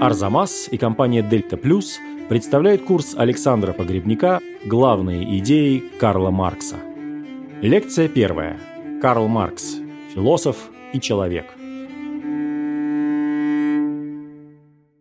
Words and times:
Арзамас 0.00 0.68
и 0.70 0.78
компания 0.78 1.20
Дельта 1.20 1.58
Плюс 1.58 1.98
представляют 2.30 2.86
курс 2.86 3.14
Александра 3.14 3.74
Погребника 3.74 4.40
«Главные 4.64 5.38
идеи 5.40 5.84
Карла 6.00 6.30
Маркса». 6.30 6.76
Лекция 7.60 8.08
первая. 8.08 8.58
Карл 9.02 9.28
Маркс. 9.28 9.76
Философ 10.14 10.56
и 10.94 11.00
человек. 11.00 11.44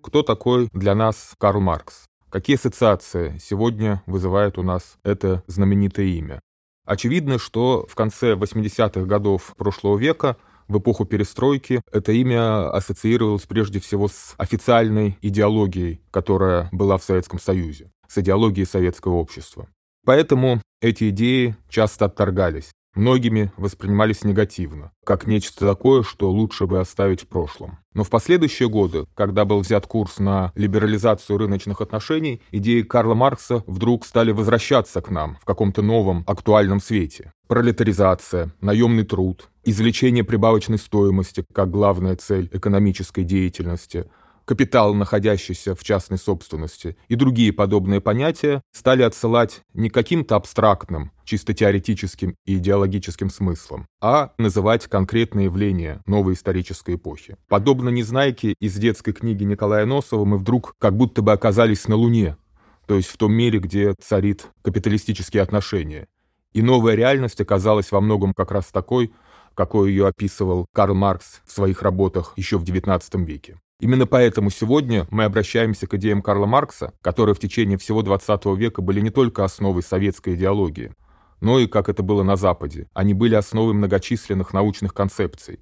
Кто 0.04 0.21
такой 0.21 0.68
для 0.73 0.96
нас 0.96 1.34
Карл 1.38 1.61
Маркс? 1.61 2.04
Какие 2.29 2.57
ассоциации 2.57 3.38
сегодня 3.39 4.04
вызывает 4.05 4.57
у 4.57 4.63
нас 4.63 4.97
это 5.05 5.43
знаменитое 5.47 6.07
имя? 6.07 6.41
Очевидно, 6.86 7.39
что 7.39 7.88
в 7.88 7.95
конце 7.95 8.34
80-х 8.34 9.05
годов 9.05 9.54
прошлого 9.55 9.97
века 9.97 10.36
в 10.70 10.78
эпоху 10.78 11.04
перестройки 11.04 11.82
это 11.92 12.14
имя 12.14 12.70
ассоциировалось 12.70 13.46
прежде 13.46 13.80
всего 13.80 14.08
с 14.08 14.36
официальной 14.38 15.18
идеологией, 15.22 16.02
которая 16.12 16.70
была 16.72 16.98
в 16.98 17.04
Советском 17.04 17.40
Союзе, 17.40 17.91
с 18.08 18.18
идеологией 18.20 18.66
советского 18.66 19.16
общества. 19.16 19.68
Поэтому 20.05 20.62
эти 20.82 21.10
идеи 21.10 21.58
часто 21.68 22.05
отторгались 22.05 22.72
многими 22.95 23.52
воспринимались 23.57 24.23
негативно, 24.23 24.91
как 25.03 25.27
нечто 25.27 25.66
такое, 25.66 26.03
что 26.03 26.29
лучше 26.31 26.66
бы 26.66 26.79
оставить 26.79 27.21
в 27.21 27.27
прошлом. 27.27 27.79
Но 27.93 28.03
в 28.03 28.09
последующие 28.09 28.70
годы, 28.70 29.05
когда 29.15 29.45
был 29.45 29.59
взят 29.59 29.85
курс 29.88 30.20
на 30.20 30.52
либерализацию 30.55 31.38
рыночных 31.38 31.81
отношений, 31.81 32.41
идеи 32.52 32.81
Карла 32.81 33.15
Маркса 33.15 33.63
вдруг 33.67 34.05
стали 34.05 34.31
возвращаться 34.31 35.02
к 35.02 35.09
нам 35.09 35.38
в 35.41 35.45
каком-то 35.45 35.81
новом 35.81 36.23
актуальном 36.27 36.79
свете. 36.79 37.34
Пролетаризация, 37.48 38.53
наемный 38.62 39.03
труд, 39.03 39.49
извлечение 39.63 40.23
прибавочной 40.23 40.77
стоимости 40.77 41.43
как 41.53 41.71
главная 41.71 42.15
цель 42.15 42.49
экономической 42.53 43.23
деятельности– 43.23 44.05
капитал, 44.49 44.95
находящийся 44.95 45.76
в 45.76 45.84
частной 45.84 46.17
собственности, 46.17 46.98
и 47.07 47.13
другие 47.13 47.53
подобные 47.53 48.01
понятия 48.01 48.63
стали 48.71 49.04
отсылать 49.04 49.62
не 49.76 49.91
каким-то 49.91 50.35
абстрактным, 50.35 51.12
чисто 51.24 51.54
теоретическим 51.54 52.34
и 52.48 52.57
идеологическим 52.57 53.29
смыслом, 53.29 53.85
а 54.01 54.34
называть 54.40 54.87
конкретные 54.87 55.46
явления 55.46 56.01
новой 56.07 56.34
исторической 56.34 56.96
эпохи. 56.96 57.37
Подобно 57.48 57.90
Незнайке 57.90 58.55
из 58.59 58.74
детской 58.74 59.12
книги 59.12 59.43
Николая 59.43 59.85
Носова 59.85 60.26
мы 60.26 60.40
вдруг 60.40 60.74
как 60.79 60.98
будто 60.98 61.21
бы 61.21 61.31
оказались 61.31 61.87
на 61.87 61.96
Луне, 61.96 62.35
то 62.87 62.96
есть 62.96 63.09
в 63.09 63.18
том 63.18 63.31
мире, 63.31 63.59
где 63.59 63.93
царит 64.02 64.47
капиталистические 64.63 65.44
отношения. 65.44 66.07
И 66.53 66.63
новая 66.63 66.96
реальность 66.96 67.40
оказалась 67.40 67.91
во 67.91 68.02
многом 68.02 68.34
как 68.34 68.50
раз 68.50 68.72
такой, 68.72 69.13
какой 69.53 69.91
ее 69.91 70.07
описывал 70.07 70.66
Карл 70.74 70.96
Маркс 70.96 71.41
в 71.46 71.52
своих 71.52 71.84
работах 71.84 72.34
еще 72.35 72.57
в 72.57 72.63
XIX 72.63 73.00
веке. 73.24 73.59
Именно 73.80 74.06
поэтому 74.06 74.50
сегодня 74.50 75.08
мы 75.09 75.24
обращаемся 75.24 75.88
к 75.88 75.94
идеям 75.94 76.22
Карла 76.22 76.46
Маркса, 76.46 76.94
которые 77.02 77.34
в 77.34 77.40
течение 77.40 77.78
всего 77.78 78.02
XX 78.02 78.56
века 78.58 78.81
были 78.81 79.00
не 79.00 79.09
только 79.09 79.46
основой 79.46 79.84
советской 79.84 80.36
идеологии, 80.36 80.91
но 81.40 81.59
и, 81.59 81.68
как 81.68 81.88
это 81.88 82.03
было 82.03 82.22
на 82.24 82.36
Западе, 82.36 82.90
они 82.94 83.13
были 83.13 83.36
основой 83.36 83.74
многочисленных 83.74 84.52
научных 84.52 84.94
концепций, 84.94 85.62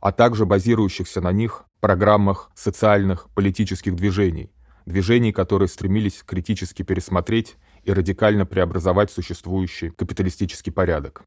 а 0.00 0.10
также 0.10 0.46
базирующихся 0.46 1.20
на 1.20 1.32
них 1.32 1.64
программах 1.80 2.50
социальных, 2.54 3.28
политических 3.34 3.94
движений, 3.94 4.50
движений, 4.86 5.32
которые 5.32 5.68
стремились 5.68 6.22
критически 6.24 6.82
пересмотреть 6.82 7.56
и 7.84 7.92
радикально 7.92 8.46
преобразовать 8.46 9.10
существующий 9.10 9.90
капиталистический 9.90 10.72
порядок. 10.72 11.24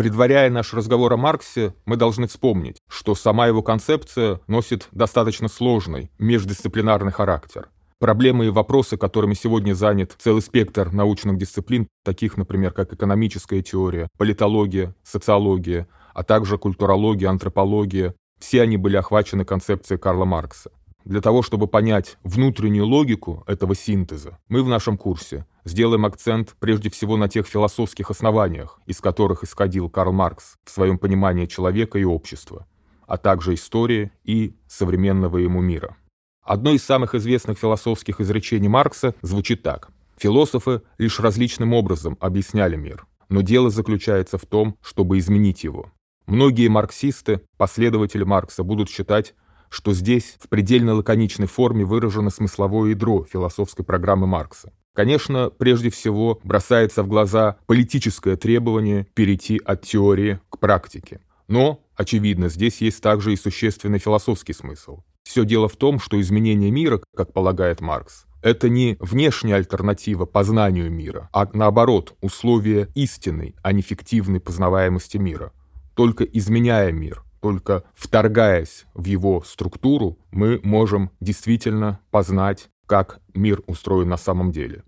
Предваряя 0.00 0.48
наш 0.48 0.72
разговор 0.72 1.12
о 1.12 1.18
Марксе, 1.18 1.74
мы 1.84 1.96
должны 1.96 2.26
вспомнить, 2.26 2.78
что 2.88 3.14
сама 3.14 3.48
его 3.48 3.62
концепция 3.62 4.40
носит 4.46 4.88
достаточно 4.92 5.46
сложный 5.46 6.10
междисциплинарный 6.18 7.12
характер. 7.12 7.68
Проблемы 7.98 8.46
и 8.46 8.48
вопросы, 8.48 8.96
которыми 8.96 9.34
сегодня 9.34 9.74
занят 9.74 10.16
целый 10.18 10.40
спектр 10.40 10.90
научных 10.90 11.36
дисциплин, 11.36 11.86
таких, 12.02 12.38
например, 12.38 12.72
как 12.72 12.94
экономическая 12.94 13.60
теория, 13.60 14.08
политология, 14.16 14.94
социология, 15.02 15.86
а 16.14 16.24
также 16.24 16.56
культурология, 16.56 17.28
антропология, 17.28 18.14
все 18.38 18.62
они 18.62 18.78
были 18.78 18.96
охвачены 18.96 19.44
концепцией 19.44 19.98
Карла 19.98 20.24
Маркса. 20.24 20.70
Для 21.04 21.20
того, 21.20 21.42
чтобы 21.42 21.66
понять 21.66 22.18
внутреннюю 22.24 22.86
логику 22.86 23.42
этого 23.46 23.74
синтеза, 23.74 24.38
мы 24.48 24.62
в 24.62 24.68
нашем 24.68 24.98
курсе 24.98 25.46
сделаем 25.64 26.04
акцент 26.04 26.56
прежде 26.58 26.90
всего 26.90 27.16
на 27.16 27.28
тех 27.28 27.46
философских 27.46 28.10
основаниях, 28.10 28.80
из 28.86 29.00
которых 29.00 29.42
исходил 29.42 29.88
Карл 29.88 30.12
Маркс 30.12 30.56
в 30.64 30.70
своем 30.70 30.98
понимании 30.98 31.46
человека 31.46 31.98
и 31.98 32.04
общества, 32.04 32.66
а 33.06 33.16
также 33.16 33.54
истории 33.54 34.12
и 34.24 34.54
современного 34.68 35.38
ему 35.38 35.60
мира. 35.60 35.96
Одно 36.42 36.72
из 36.72 36.82
самых 36.82 37.14
известных 37.14 37.58
философских 37.58 38.20
изречений 38.20 38.68
Маркса 38.68 39.14
звучит 39.22 39.62
так. 39.62 39.90
Философы 40.18 40.82
лишь 40.98 41.18
различным 41.18 41.72
образом 41.72 42.18
объясняли 42.20 42.76
мир, 42.76 43.06
но 43.28 43.40
дело 43.40 43.70
заключается 43.70 44.36
в 44.36 44.44
том, 44.44 44.76
чтобы 44.82 45.18
изменить 45.18 45.64
его. 45.64 45.90
Многие 46.26 46.68
марксисты, 46.68 47.40
последователи 47.56 48.22
Маркса, 48.22 48.62
будут 48.62 48.90
считать, 48.90 49.34
что 49.70 49.94
здесь 49.94 50.36
в 50.38 50.48
предельно 50.48 50.94
лаконичной 50.94 51.46
форме 51.46 51.84
выражено 51.84 52.28
смысловое 52.28 52.90
ядро 52.90 53.24
философской 53.24 53.84
программы 53.84 54.26
Маркса. 54.26 54.72
Конечно, 54.94 55.50
прежде 55.50 55.88
всего 55.88 56.40
бросается 56.44 57.02
в 57.02 57.08
глаза 57.08 57.56
политическое 57.66 58.36
требование 58.36 59.06
перейти 59.14 59.58
от 59.64 59.82
теории 59.82 60.40
к 60.50 60.58
практике. 60.58 61.20
Но, 61.48 61.80
очевидно, 61.96 62.48
здесь 62.48 62.80
есть 62.80 63.00
также 63.00 63.32
и 63.32 63.36
существенный 63.36 63.98
философский 63.98 64.52
смысл. 64.52 65.02
Все 65.22 65.44
дело 65.44 65.68
в 65.68 65.76
том, 65.76 66.00
что 66.00 66.20
изменение 66.20 66.70
мира, 66.70 67.00
как 67.16 67.32
полагает 67.32 67.80
Маркс, 67.80 68.26
это 68.42 68.68
не 68.68 68.96
внешняя 69.00 69.56
альтернатива 69.56 70.24
познанию 70.24 70.90
мира, 70.90 71.28
а 71.32 71.48
наоборот, 71.52 72.16
условие 72.20 72.88
истинной, 72.94 73.54
а 73.62 73.72
не 73.72 73.82
фиктивной 73.82 74.40
познаваемости 74.40 75.18
мира. 75.18 75.52
Только 75.94 76.24
изменяя 76.24 76.90
мир, 76.90 77.22
только 77.40 77.84
вторгаясь 77.94 78.86
в 78.94 79.04
его 79.04 79.42
структуру, 79.42 80.18
мы 80.30 80.60
можем 80.62 81.10
действительно 81.20 82.00
познать, 82.10 82.68
как 82.86 83.20
мир 83.34 83.62
устроен 83.66 84.08
на 84.08 84.16
самом 84.16 84.52
деле. 84.52 84.82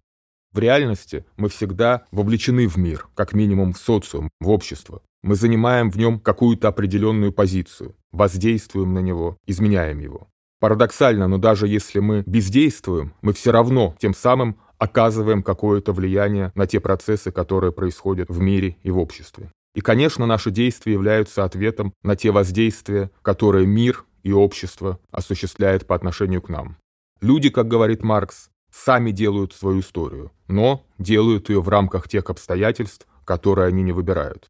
В 0.53 0.59
реальности 0.59 1.25
мы 1.37 1.49
всегда 1.49 2.03
вовлечены 2.11 2.69
в 2.69 2.77
мир, 2.77 3.09
как 3.15 3.33
минимум 3.33 3.73
в 3.73 3.79
социум, 3.79 4.29
в 4.41 4.51
общество. 4.51 5.01
Мы 5.23 5.35
занимаем 5.35 5.91
в 5.91 5.97
нем 5.97 6.21
какую-то 6.21 6.69
определенную 6.69 7.33
позицию, 7.33 7.95
воздействуем 8.11 8.93
на 8.93 8.99
него, 8.99 9.39
изменяем 9.47 10.01
его. 10.01 10.29
Парадоксально, 10.61 11.27
но 11.27 11.39
даже 11.39 11.67
если 11.67 12.01
мы 12.01 12.23
бездействуем, 12.27 13.15
мы 13.23 13.33
все 13.33 13.51
равно 13.51 13.95
тем 13.99 14.15
самым 14.15 14.59
оказываем 14.79 15.43
какое-то 15.43 15.93
влияние 15.93 16.53
на 16.55 16.67
те 16.67 16.81
процессы, 16.81 17.31
которые 17.31 17.73
происходят 17.73 18.29
в 18.29 18.41
мире 18.41 18.77
и 18.83 18.91
в 18.91 18.99
обществе. 18.99 19.51
И, 19.75 19.81
конечно, 19.81 20.27
наши 20.27 20.51
действия 20.51 20.93
являются 20.93 21.45
ответом 21.45 21.95
на 22.03 22.17
те 22.17 22.31
воздействия, 22.31 23.11
которые 23.23 23.67
мир 23.67 24.05
и 24.23 24.33
общество 24.33 24.99
осуществляют 25.11 25.87
по 25.87 25.95
отношению 25.95 26.43
к 26.43 26.49
нам. 26.49 26.77
Люди, 27.21 27.51
как 27.51 27.69
говорит 27.69 28.03
Маркс, 28.03 28.51
сами 28.71 29.11
делают 29.11 29.53
свою 29.53 29.81
историю, 29.81 30.33
но 30.49 30.85
делают 30.99 31.49
ее 31.49 31.61
в 31.61 31.69
рамках 31.69 32.09
тех 32.09 32.29
обстоятельств, 32.31 33.07
которые 33.25 33.69
они 33.69 33.83
не 33.83 33.93
выбирают. 33.93 34.49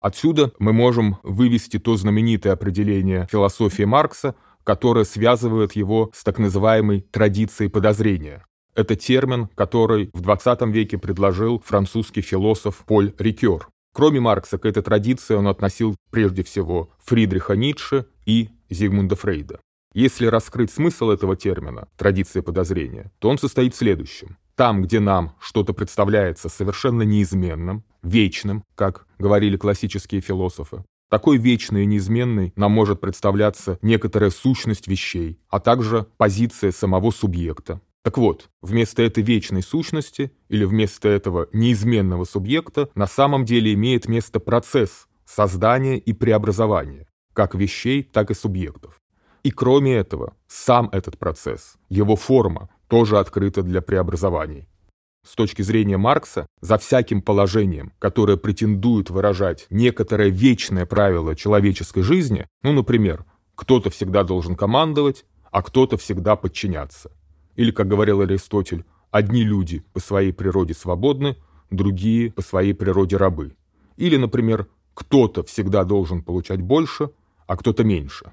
Отсюда 0.00 0.52
мы 0.58 0.72
можем 0.72 1.18
вывести 1.22 1.78
то 1.78 1.96
знаменитое 1.96 2.54
определение 2.54 3.28
философии 3.30 3.82
Маркса, 3.82 4.34
которое 4.64 5.04
связывает 5.04 5.72
его 5.72 6.10
с 6.14 6.24
так 6.24 6.38
называемой 6.38 7.02
традицией 7.02 7.70
подозрения. 7.70 8.44
Это 8.74 8.96
термин, 8.96 9.48
который 9.54 10.10
в 10.14 10.20
20 10.20 10.62
веке 10.68 10.96
предложил 10.96 11.60
французский 11.60 12.22
философ 12.22 12.84
Поль 12.86 13.12
Рикер. 13.18 13.68
Кроме 13.92 14.20
Маркса, 14.20 14.58
к 14.58 14.66
этой 14.66 14.82
традиции 14.82 15.34
он 15.34 15.48
относил 15.48 15.96
прежде 16.10 16.44
всего 16.44 16.90
Фридриха 17.04 17.54
Ницше 17.56 18.06
и 18.24 18.50
Зигмунда 18.70 19.16
Фрейда. 19.16 19.60
Если 19.92 20.26
раскрыть 20.26 20.70
смысл 20.70 21.10
этого 21.10 21.34
термина, 21.34 21.88
традиция 21.96 22.42
подозрения, 22.42 23.10
то 23.18 23.28
он 23.28 23.38
состоит 23.38 23.74
в 23.74 23.78
следующем. 23.78 24.36
Там, 24.54 24.82
где 24.82 25.00
нам 25.00 25.34
что-то 25.40 25.72
представляется 25.72 26.48
совершенно 26.48 27.02
неизменным, 27.02 27.82
вечным, 28.02 28.62
как 28.76 29.06
говорили 29.18 29.56
классические 29.56 30.20
философы, 30.20 30.84
такой 31.08 31.38
вечной 31.38 31.82
и 31.82 31.86
неизменной 31.86 32.52
нам 32.54 32.70
может 32.70 33.00
представляться 33.00 33.80
некоторая 33.82 34.30
сущность 34.30 34.86
вещей, 34.86 35.40
а 35.48 35.58
также 35.58 36.06
позиция 36.16 36.70
самого 36.70 37.10
субъекта, 37.10 37.80
так 38.02 38.16
вот, 38.16 38.48
вместо 38.62 39.02
этой 39.02 39.22
вечной 39.22 39.62
сущности 39.62 40.32
или 40.48 40.64
вместо 40.64 41.08
этого 41.08 41.48
неизменного 41.52 42.24
субъекта 42.24 42.88
на 42.94 43.06
самом 43.06 43.44
деле 43.44 43.74
имеет 43.74 44.08
место 44.08 44.40
процесс 44.40 45.06
создания 45.26 45.98
и 45.98 46.12
преобразования, 46.14 47.06
как 47.34 47.54
вещей, 47.54 48.02
так 48.02 48.30
и 48.30 48.34
субъектов. 48.34 49.00
И 49.42 49.50
кроме 49.50 49.94
этого, 49.96 50.34
сам 50.48 50.88
этот 50.92 51.18
процесс, 51.18 51.74
его 51.88 52.16
форма, 52.16 52.70
тоже 52.88 53.18
открыта 53.18 53.62
для 53.62 53.82
преобразований. 53.82 54.66
С 55.26 55.34
точки 55.34 55.60
зрения 55.60 55.98
Маркса, 55.98 56.46
за 56.62 56.78
всяким 56.78 57.20
положением, 57.20 57.92
которое 57.98 58.38
претендует 58.38 59.10
выражать 59.10 59.66
некоторое 59.68 60.30
вечное 60.30 60.86
правило 60.86 61.36
человеческой 61.36 62.02
жизни, 62.02 62.46
ну, 62.62 62.72
например, 62.72 63.26
кто-то 63.54 63.90
всегда 63.90 64.24
должен 64.24 64.56
командовать, 64.56 65.26
а 65.52 65.62
кто-то 65.62 65.98
всегда 65.98 66.36
подчиняться. 66.36 67.10
Или, 67.60 67.72
как 67.72 67.88
говорил 67.88 68.22
Аристотель, 68.22 68.86
одни 69.10 69.44
люди 69.44 69.84
по 69.92 70.00
своей 70.00 70.32
природе 70.32 70.72
свободны, 70.72 71.36
другие 71.70 72.32
по 72.32 72.40
своей 72.40 72.72
природе 72.72 73.18
рабы. 73.18 73.54
Или, 73.98 74.16
например, 74.16 74.66
кто-то 74.94 75.42
всегда 75.42 75.84
должен 75.84 76.22
получать 76.22 76.62
больше, 76.62 77.10
а 77.46 77.58
кто-то 77.58 77.84
меньше. 77.84 78.32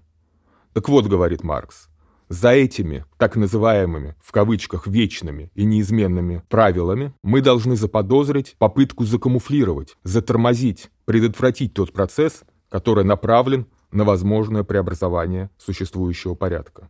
Так 0.72 0.88
вот, 0.88 1.08
говорит 1.08 1.44
Маркс, 1.44 1.90
за 2.30 2.52
этими 2.52 3.04
так 3.18 3.36
называемыми, 3.36 4.16
в 4.24 4.32
кавычках, 4.32 4.88
вечными 4.88 5.52
и 5.56 5.66
неизменными 5.66 6.42
правилами 6.48 7.14
мы 7.22 7.42
должны 7.42 7.76
заподозрить 7.76 8.56
попытку 8.58 9.04
закамуфлировать, 9.04 9.98
затормозить, 10.04 10.90
предотвратить 11.04 11.74
тот 11.74 11.92
процесс, 11.92 12.44
который 12.70 13.04
направлен 13.04 13.66
на 13.92 14.06
возможное 14.06 14.64
преобразование 14.64 15.50
существующего 15.58 16.34
порядка. 16.34 16.90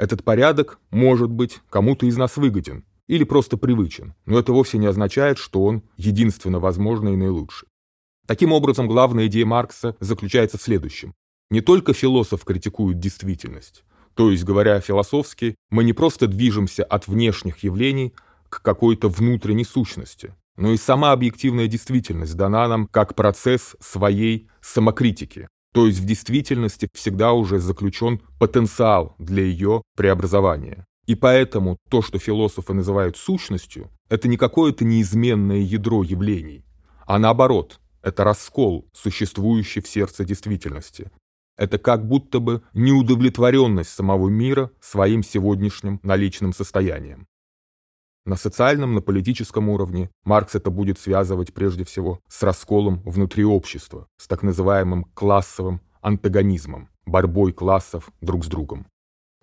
Этот 0.00 0.24
порядок 0.24 0.78
может 0.90 1.28
быть 1.28 1.60
кому-то 1.68 2.06
из 2.06 2.16
нас 2.16 2.38
выгоден 2.38 2.86
или 3.06 3.22
просто 3.22 3.58
привычен, 3.58 4.14
но 4.24 4.38
это 4.38 4.50
вовсе 4.50 4.78
не 4.78 4.86
означает, 4.86 5.36
что 5.36 5.62
он 5.62 5.82
единственно 5.98 6.58
возможный 6.58 7.12
и 7.12 7.16
наилучший. 7.16 7.68
Таким 8.26 8.52
образом, 8.52 8.88
главная 8.88 9.26
идея 9.26 9.44
Маркса 9.44 9.96
заключается 10.00 10.56
в 10.56 10.62
следующем. 10.62 11.12
Не 11.50 11.60
только 11.60 11.92
философ 11.92 12.44
критикует 12.44 12.98
действительность, 12.98 13.84
то 14.14 14.30
есть, 14.30 14.42
говоря 14.42 14.80
философски, 14.80 15.54
мы 15.68 15.84
не 15.84 15.92
просто 15.92 16.26
движемся 16.26 16.82
от 16.82 17.06
внешних 17.06 17.58
явлений 17.58 18.14
к 18.48 18.62
какой-то 18.62 19.10
внутренней 19.10 19.64
сущности, 19.64 20.34
но 20.56 20.72
и 20.72 20.78
сама 20.78 21.12
объективная 21.12 21.66
действительность 21.66 22.38
дана 22.38 22.66
нам 22.68 22.86
как 22.86 23.14
процесс 23.14 23.76
своей 23.80 24.48
самокритики, 24.62 25.46
то 25.72 25.86
есть 25.86 26.00
в 26.00 26.04
действительности 26.04 26.88
всегда 26.92 27.32
уже 27.32 27.58
заключен 27.58 28.20
потенциал 28.38 29.14
для 29.18 29.44
ее 29.44 29.82
преобразования. 29.96 30.84
И 31.06 31.14
поэтому 31.14 31.78
то, 31.88 32.02
что 32.02 32.18
философы 32.18 32.72
называют 32.72 33.16
сущностью, 33.16 33.90
это 34.08 34.28
не 34.28 34.36
какое-то 34.36 34.84
неизменное 34.84 35.58
ядро 35.58 36.02
явлений, 36.02 36.64
а 37.06 37.18
наоборот, 37.18 37.80
это 38.02 38.24
раскол, 38.24 38.88
существующий 38.92 39.80
в 39.80 39.88
сердце 39.88 40.24
действительности. 40.24 41.10
Это 41.56 41.78
как 41.78 42.06
будто 42.06 42.38
бы 42.38 42.62
неудовлетворенность 42.72 43.90
самого 43.90 44.28
мира 44.28 44.70
своим 44.80 45.22
сегодняшним 45.22 46.00
наличным 46.02 46.52
состоянием. 46.52 47.26
На 48.26 48.36
социальном, 48.36 48.94
на 48.94 49.00
политическом 49.00 49.68
уровне 49.70 50.10
Маркс 50.24 50.54
это 50.54 50.70
будет 50.70 50.98
связывать 50.98 51.54
прежде 51.54 51.84
всего 51.84 52.20
с 52.28 52.42
расколом 52.42 53.02
внутри 53.04 53.44
общества, 53.44 54.08
с 54.18 54.28
так 54.28 54.42
называемым 54.42 55.04
классовым 55.14 55.80
антагонизмом, 56.02 56.90
борьбой 57.06 57.52
классов 57.52 58.10
друг 58.20 58.44
с 58.44 58.48
другом. 58.48 58.86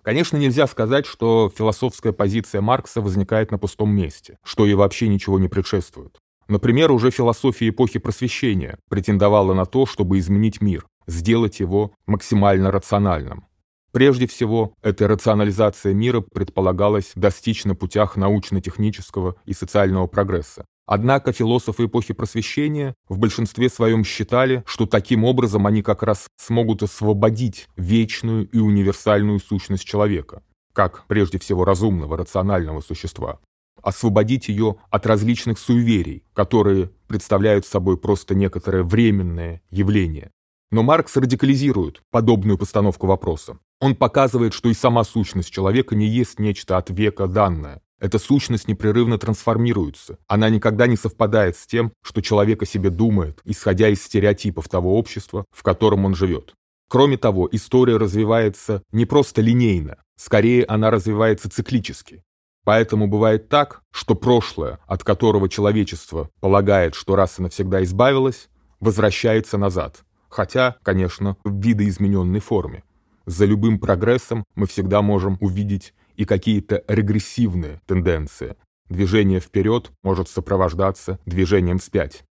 Конечно, 0.02 0.36
нельзя 0.36 0.66
сказать, 0.66 1.06
что 1.06 1.52
философская 1.54 2.12
позиция 2.12 2.60
Маркса 2.60 3.00
возникает 3.00 3.50
на 3.50 3.58
пустом 3.58 3.90
месте, 3.90 4.38
что 4.44 4.64
ей 4.64 4.74
вообще 4.74 5.08
ничего 5.08 5.38
не 5.38 5.48
предшествует. 5.48 6.16
Например, 6.46 6.92
уже 6.92 7.10
философия 7.10 7.68
эпохи 7.68 7.98
Просвещения 7.98 8.78
претендовала 8.88 9.52
на 9.52 9.66
то, 9.66 9.84
чтобы 9.84 10.18
изменить 10.18 10.62
мир, 10.62 10.86
сделать 11.06 11.60
его 11.60 11.92
максимально 12.06 12.70
рациональным. 12.70 13.47
Прежде 13.92 14.26
всего, 14.26 14.74
эта 14.82 15.08
рационализация 15.08 15.94
мира 15.94 16.20
предполагалась 16.20 17.12
достичь 17.14 17.64
на 17.64 17.74
путях 17.74 18.16
научно-технического 18.16 19.36
и 19.46 19.54
социального 19.54 20.06
прогресса. 20.06 20.64
Однако 20.86 21.32
философы 21.32 21.84
эпохи 21.84 22.14
Просвещения 22.14 22.94
в 23.08 23.18
большинстве 23.18 23.68
своем 23.68 24.04
считали, 24.04 24.62
что 24.66 24.86
таким 24.86 25.24
образом 25.24 25.66
они 25.66 25.82
как 25.82 26.02
раз 26.02 26.28
смогут 26.36 26.82
освободить 26.82 27.68
вечную 27.76 28.48
и 28.48 28.58
универсальную 28.58 29.38
сущность 29.38 29.84
человека, 29.84 30.42
как 30.72 31.04
прежде 31.06 31.38
всего 31.38 31.64
разумного, 31.64 32.16
рационального 32.16 32.80
существа 32.80 33.38
освободить 33.82 34.48
ее 34.48 34.76
от 34.90 35.06
различных 35.06 35.58
суеверий, 35.58 36.24
которые 36.34 36.90
представляют 37.06 37.66
собой 37.66 37.96
просто 37.96 38.34
некоторое 38.34 38.82
временное 38.82 39.62
явление. 39.70 40.30
Но 40.70 40.82
Маркс 40.82 41.16
радикализирует 41.16 42.02
подобную 42.10 42.58
постановку 42.58 43.06
вопроса. 43.06 43.58
Он 43.80 43.94
показывает, 43.94 44.52
что 44.52 44.68
и 44.68 44.74
сама 44.74 45.04
сущность 45.04 45.50
человека 45.50 45.94
не 45.94 46.06
есть 46.06 46.38
нечто 46.38 46.76
от 46.76 46.90
века 46.90 47.26
данное. 47.26 47.80
Эта 48.00 48.18
сущность 48.18 48.68
непрерывно 48.68 49.18
трансформируется. 49.18 50.18
Она 50.28 50.50
никогда 50.50 50.86
не 50.86 50.96
совпадает 50.96 51.56
с 51.56 51.66
тем, 51.66 51.92
что 52.02 52.20
человек 52.20 52.62
о 52.62 52.66
себе 52.66 52.90
думает, 52.90 53.40
исходя 53.44 53.88
из 53.88 54.02
стереотипов 54.02 54.68
того 54.68 54.98
общества, 54.98 55.46
в 55.50 55.62
котором 55.62 56.04
он 56.04 56.14
живет. 56.14 56.54
Кроме 56.88 57.16
того, 57.18 57.48
история 57.50 57.96
развивается 57.96 58.82
не 58.92 59.04
просто 59.04 59.42
линейно, 59.42 59.96
скорее 60.16 60.64
она 60.64 60.90
развивается 60.90 61.50
циклически. 61.50 62.22
Поэтому 62.64 63.08
бывает 63.08 63.48
так, 63.48 63.82
что 63.90 64.14
прошлое, 64.14 64.78
от 64.86 65.02
которого 65.02 65.48
человечество 65.48 66.30
полагает, 66.40 66.94
что 66.94 67.16
раз 67.16 67.38
и 67.38 67.42
навсегда 67.42 67.82
избавилось, 67.82 68.48
возвращается 68.80 69.58
назад. 69.58 70.04
Хотя, 70.28 70.76
конечно, 70.82 71.36
в 71.44 71.60
видоизмененной 71.60 72.40
форме. 72.40 72.84
За 73.26 73.44
любым 73.44 73.78
прогрессом 73.78 74.44
мы 74.54 74.66
всегда 74.66 75.02
можем 75.02 75.36
увидеть 75.40 75.94
и 76.16 76.24
какие-то 76.24 76.84
регрессивные 76.88 77.80
тенденции. 77.86 78.56
Движение 78.88 79.40
вперед 79.40 79.90
может 80.02 80.28
сопровождаться 80.28 81.18
движением 81.26 81.78
вспять. 81.78 82.24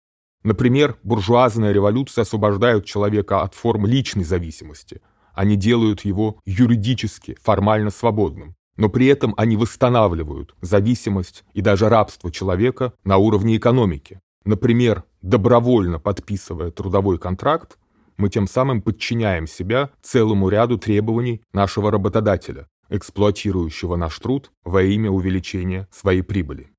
Например, 0.43 0.97
буржуазная 1.03 1.73
революция 1.73 2.23
освобождает 2.23 2.85
человека 2.85 3.43
от 3.43 3.55
форм 3.55 3.87
личной 3.87 4.25
зависимости. 4.25 5.01
Они 5.35 5.57
делают 5.57 6.03
его 6.05 6.41
юридически, 6.47 7.37
формально 7.43 7.91
свободным 7.91 8.57
но 8.77 8.89
при 8.89 9.07
этом 9.07 9.35
они 9.37 9.57
восстанавливают 9.57 10.55
зависимость 10.61 11.45
и 11.55 11.61
даже 11.61 11.89
рабство 11.89 12.31
человека 12.31 12.93
на 13.05 13.17
уровне 13.17 13.57
экономики. 13.57 14.21
Например, 14.45 15.05
добровольно 15.23 15.99
подписывая 15.99 16.71
трудовой 16.71 17.19
контракт, 17.19 17.79
мы 18.17 18.29
тем 18.29 18.47
самым 18.47 18.83
подчиняем 18.83 19.47
себя 19.47 19.91
целому 20.03 20.49
ряду 20.49 20.79
требований 20.79 21.43
нашего 21.53 21.91
работодателя, 21.91 22.69
эксплуатирующего 22.89 23.97
наш 23.97 24.19
труд 24.19 24.51
во 24.65 24.83
имя 24.83 25.11
увеличения 25.11 25.89
своей 25.91 26.23
прибыли. 26.23 26.71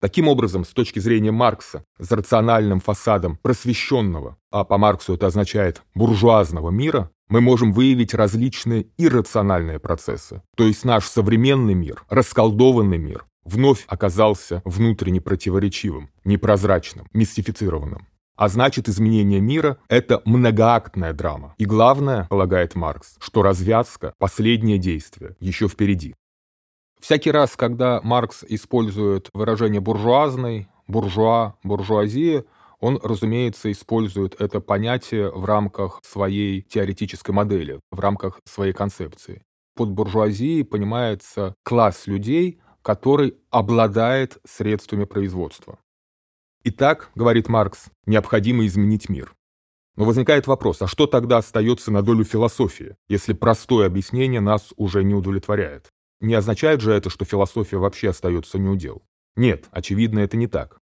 Таким 0.00 0.28
образом, 0.28 0.64
с 0.64 0.68
точки 0.68 0.98
зрения 0.98 1.30
Маркса, 1.30 1.84
с 1.98 2.10
рациональным 2.10 2.80
фасадом 2.80 3.38
просвещенного, 3.42 4.38
а 4.50 4.64
по 4.64 4.78
Марксу 4.78 5.14
это 5.14 5.26
означает 5.26 5.82
буржуазного 5.94 6.70
мира, 6.70 7.10
мы 7.28 7.42
можем 7.42 7.72
выявить 7.72 8.14
различные 8.14 8.86
иррациональные 8.96 9.78
процессы. 9.78 10.42
То 10.56 10.64
есть 10.64 10.84
наш 10.84 11.04
современный 11.04 11.74
мир, 11.74 12.02
расколдованный 12.08 12.98
мир, 12.98 13.26
вновь 13.44 13.84
оказался 13.88 14.62
внутренне 14.64 15.20
противоречивым, 15.20 16.10
непрозрачным, 16.24 17.06
мистифицированным. 17.12 18.06
А 18.40 18.48
значит, 18.48 18.88
изменение 18.88 19.38
мира– 19.38 19.76
это 19.90 20.22
многоактная 20.24 21.12
драма. 21.12 21.54
И 21.58 21.66
главное, 21.66 22.26
полагает 22.30 22.74
Маркс, 22.74 23.16
что 23.20 23.42
развязка– 23.42 24.14
последнее 24.18 24.78
действие, 24.78 25.36
еще 25.40 25.68
впереди. 25.68 26.14
Всякий 26.98 27.32
раз, 27.32 27.54
когда 27.54 28.00
Маркс 28.02 28.42
использует 28.48 29.28
выражение 29.34 29.82
«буржуазный», 29.82 30.68
«буржуа», 30.88 31.56
«буржуазия», 31.62 32.46
он, 32.78 32.98
разумеется, 33.02 33.70
использует 33.70 34.40
это 34.40 34.60
понятие 34.60 35.30
в 35.30 35.44
рамках 35.44 36.00
своей 36.02 36.62
теоретической 36.62 37.34
модели, 37.34 37.78
в 37.90 38.00
рамках 38.00 38.40
своей 38.46 38.72
концепции. 38.72 39.42
Под 39.76 39.90
буржуазией 39.90 40.64
понимается 40.64 41.54
класс 41.62 42.06
людей, 42.06 42.62
который 42.80 43.36
обладает 43.50 44.38
средствами 44.46 45.04
производства. 45.04 45.78
Итак, 46.62 47.10
говорит 47.14 47.48
Маркс, 47.48 47.86
необходимо 48.04 48.66
изменить 48.66 49.08
мир. 49.08 49.34
Но 49.96 50.04
возникает 50.04 50.46
вопрос, 50.46 50.82
а 50.82 50.86
что 50.86 51.06
тогда 51.06 51.38
остается 51.38 51.90
на 51.90 52.02
долю 52.02 52.22
философии, 52.22 52.96
если 53.08 53.32
простое 53.32 53.86
объяснение 53.86 54.40
нас 54.40 54.74
уже 54.76 55.02
не 55.02 55.14
удовлетворяет? 55.14 55.88
Не 56.20 56.34
означает 56.34 56.82
же 56.82 56.92
это, 56.92 57.08
что 57.08 57.24
философия 57.24 57.78
вообще 57.78 58.10
остается 58.10 58.58
неудел. 58.58 59.02
Нет, 59.36 59.68
очевидно, 59.70 60.18
это 60.18 60.36
не 60.36 60.48
так. 60.48 60.78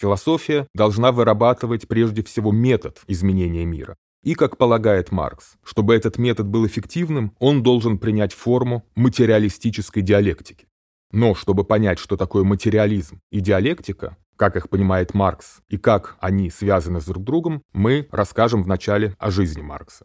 Философия 0.00 0.66
должна 0.74 1.12
вырабатывать 1.12 1.86
прежде 1.86 2.24
всего 2.24 2.50
метод 2.50 3.00
изменения 3.06 3.64
мира. 3.64 3.96
И, 4.24 4.34
как 4.34 4.56
полагает 4.56 5.12
Маркс, 5.12 5.54
чтобы 5.62 5.94
этот 5.94 6.18
метод 6.18 6.48
был 6.48 6.66
эффективным, 6.66 7.36
он 7.38 7.62
должен 7.62 7.98
принять 7.98 8.32
форму 8.32 8.84
материалистической 8.96 10.02
диалектики. 10.02 10.66
Но 11.12 11.34
чтобы 11.36 11.62
понять, 11.62 11.98
что 12.00 12.16
такое 12.16 12.42
материализм 12.42 13.20
и 13.30 13.40
диалектика, 13.40 14.16
как 14.42 14.56
их 14.56 14.68
понимает 14.68 15.14
Маркс 15.14 15.60
и 15.68 15.78
как 15.78 16.16
они 16.18 16.50
связаны 16.50 17.00
с 17.00 17.04
друг 17.04 17.22
другом, 17.22 17.62
мы 17.72 18.08
расскажем 18.10 18.64
вначале 18.64 19.14
о 19.20 19.30
жизни 19.30 19.62
Маркса. 19.62 20.04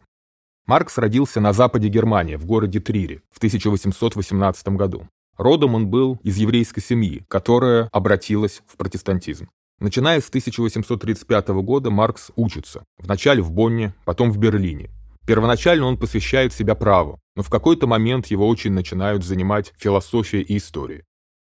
Маркс 0.64 0.96
родился 0.96 1.40
на 1.40 1.52
западе 1.52 1.88
Германии, 1.88 2.36
в 2.36 2.46
городе 2.46 2.78
Трире, 2.78 3.22
в 3.32 3.38
1818 3.38 4.68
году. 4.68 5.08
Родом 5.36 5.74
он 5.74 5.88
был 5.88 6.20
из 6.22 6.36
еврейской 6.36 6.80
семьи, 6.80 7.24
которая 7.26 7.88
обратилась 7.90 8.62
в 8.68 8.76
протестантизм. 8.76 9.48
Начиная 9.80 10.20
с 10.20 10.28
1835 10.28 11.48
года 11.48 11.90
Маркс 11.90 12.30
учится. 12.36 12.84
Вначале 12.96 13.42
в 13.42 13.50
Бонне, 13.50 13.92
потом 14.04 14.30
в 14.30 14.38
Берлине. 14.38 14.88
Первоначально 15.26 15.86
он 15.86 15.98
посвящает 15.98 16.52
себя 16.52 16.76
праву, 16.76 17.18
но 17.34 17.42
в 17.42 17.50
какой-то 17.50 17.88
момент 17.88 18.28
его 18.28 18.46
очень 18.46 18.70
начинают 18.70 19.24
занимать 19.24 19.72
философия 19.76 20.42
и 20.42 20.58
история. 20.58 21.02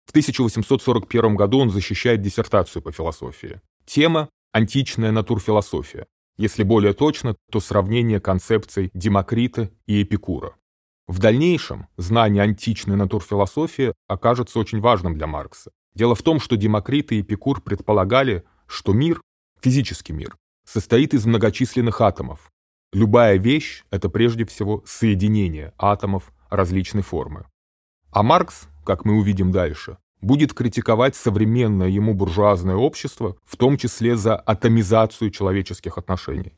В 0.09 0.11
1841 0.11 1.37
году 1.37 1.59
он 1.59 1.69
защищает 1.71 2.23
диссертацию 2.23 2.81
по 2.81 2.91
философии. 2.93 3.61
Тема– 3.85 4.31
античная 4.53 5.13
натурфилософия. 5.13 6.07
Если 6.39 6.63
более 6.63 6.95
точно, 6.95 7.37
то 7.53 7.61
сравнение 7.61 8.19
концепций 8.19 8.91
Демокрита 8.95 9.71
и 9.87 10.03
Эпикура. 10.03 10.55
В 11.09 11.19
дальнейшем 11.19 11.89
знание 11.99 12.43
античной 12.43 12.97
натурфилософии 12.97 13.93
окажется 14.07 14.59
очень 14.59 14.81
важным 14.81 15.15
для 15.15 15.27
Маркса. 15.27 15.73
Дело 15.95 16.15
в 16.15 16.23
том, 16.23 16.41
что 16.41 16.57
Демокрит 16.57 17.13
и 17.13 17.21
Эпикур 17.21 17.61
предполагали, 17.61 18.45
что 18.67 18.95
мир, 18.95 19.21
физический 19.61 20.15
мир, 20.15 20.39
состоит 20.65 21.13
из 21.13 21.27
многочисленных 21.27 22.01
атомов. 22.01 22.51
Любая 22.95 23.37
вещь– 23.37 23.85
это 23.91 24.09
прежде 24.09 24.47
всего 24.47 24.83
соединение 24.87 25.75
атомов 25.77 26.33
различной 26.49 27.03
формы. 27.03 27.45
А 28.11 28.23
Маркс, 28.23 28.69
как 28.89 29.05
мы 29.05 29.19
увидим 29.19 29.53
дальше, 29.53 29.99
будет 30.23 30.55
критиковать 30.55 31.15
современное 31.15 31.89
ему 31.89 32.15
буржуазное 32.15 32.77
общество, 32.77 33.37
в 33.45 33.59
том 33.59 33.77
числе 33.77 34.17
за 34.17 34.35
атомизацию 34.35 35.31
человеческих 35.31 35.99
отношений. 35.99 36.55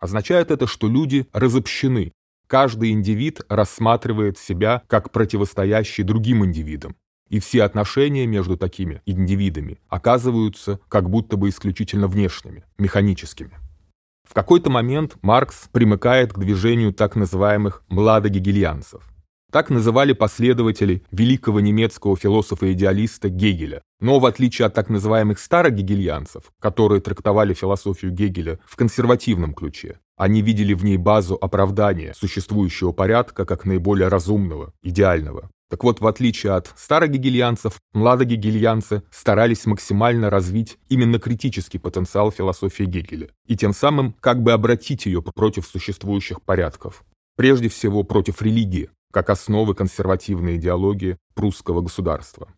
Означает 0.00 0.50
это, 0.50 0.66
что 0.66 0.88
люди 0.88 1.28
разобщены. 1.32 2.10
Каждый 2.48 2.90
индивид 2.90 3.42
рассматривает 3.48 4.38
себя 4.38 4.82
как 4.88 5.12
противостоящий 5.12 6.02
другим 6.02 6.44
индивидам. 6.44 6.96
И 7.28 7.38
все 7.38 7.62
отношения 7.62 8.26
между 8.26 8.56
такими 8.56 9.00
индивидами 9.06 9.78
оказываются 9.88 10.80
как 10.88 11.08
будто 11.08 11.36
бы 11.36 11.48
исключительно 11.48 12.08
внешними, 12.08 12.64
механическими. 12.76 13.52
В 14.28 14.34
какой-то 14.34 14.68
момент 14.68 15.16
Маркс 15.22 15.68
примыкает 15.70 16.32
к 16.32 16.38
движению 16.40 16.92
так 16.92 17.14
называемых 17.14 17.84
младогегельянцев– 17.88 19.07
так 19.50 19.70
называли 19.70 20.12
последователи 20.12 21.02
великого 21.10 21.60
немецкого 21.60 22.16
философа-идеалиста 22.16 23.28
Гегеля. 23.30 23.82
Но 24.00 24.18
в 24.18 24.26
отличие 24.26 24.66
от 24.66 24.74
так 24.74 24.90
называемых 24.90 25.38
старогегельянцев, 25.38 26.52
которые 26.60 27.00
трактовали 27.00 27.54
философию 27.54 28.12
Гегеля 28.12 28.58
в 28.66 28.76
консервативном 28.76 29.54
ключе, 29.54 29.98
они 30.16 30.42
видели 30.42 30.74
в 30.74 30.84
ней 30.84 30.96
базу 30.96 31.38
оправдания 31.40 32.12
существующего 32.14 32.92
порядка 32.92 33.44
как 33.46 33.64
наиболее 33.64 34.08
разумного, 34.08 34.72
идеального. 34.82 35.50
Так 35.70 35.84
вот, 35.84 36.00
в 36.00 36.06
отличие 36.06 36.52
от 36.54 36.72
старогегельянцев, 36.76 37.78
младогегельянцы 37.92 39.02
старались 39.10 39.66
максимально 39.66 40.30
развить 40.30 40.78
именно 40.88 41.18
критический 41.18 41.78
потенциал 41.78 42.32
философии 42.32 42.84
Гегеля 42.84 43.28
и 43.46 43.56
тем 43.56 43.74
самым 43.74 44.14
как 44.20 44.42
бы 44.42 44.52
обратить 44.52 45.06
ее 45.06 45.22
против 45.22 45.66
существующих 45.66 46.40
порядков. 46.42 47.04
Прежде 47.36 47.68
всего 47.68 48.02
против 48.02 48.42
религии, 48.42 48.90
как 49.12 49.30
основы 49.30 49.74
консервативной 49.74 50.56
идеологии 50.56 51.16
прусского 51.34 51.80
государства. 51.80 52.48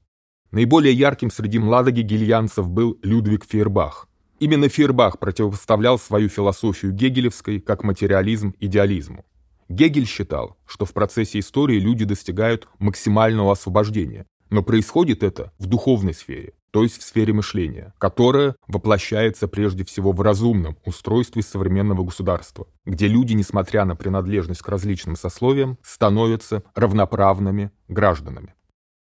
Наиболее 0.51 0.93
ярким 0.93 1.31
среди 1.31 1.59
младогегельянцев 1.59 2.69
был 2.69 2.99
Людвиг 3.03 3.45
Фейербах. 3.45 4.09
Именно 4.41 4.69
Фейербах 4.69 5.19
противопоставлял 5.19 5.99
свою 5.99 6.29
философию 6.29 6.93
гегелевской 6.93 7.61
как 7.61 7.85
материализм 7.85 8.55
идеализму. 8.59 9.25
Гегель 9.69 10.07
считал, 10.07 10.57
что 10.67 10.85
в 10.85 10.93
процессе 10.93 11.39
истории 11.39 11.79
люди 11.79 12.05
достигают 12.05 12.67
максимального 12.81 13.53
освобождения, 13.53 14.27
но 14.51 14.63
происходит 14.63 15.23
это 15.23 15.53
в 15.59 15.67
духовной 15.67 16.15
сфере, 16.15 16.53
то 16.71 16.83
есть 16.83 16.99
в 16.99 17.03
сфере 17.03 17.33
мышления, 17.33 17.95
которая 17.99 18.57
воплощается 18.69 19.49
прежде 19.49 19.85
всего 19.85 20.13
в 20.13 20.21
разумном 20.21 20.77
устройстве 20.85 21.43
современного 21.43 22.05
государства, 22.05 22.67
где 22.85 23.07
люди, 23.09 23.33
несмотря 23.33 23.85
на 23.85 23.97
принадлежность 23.97 24.63
к 24.63 24.69
различным 24.69 25.17
сословиям, 25.17 25.79
становятся 25.83 26.63
равноправными 26.75 27.71
гражданами. 27.89 28.55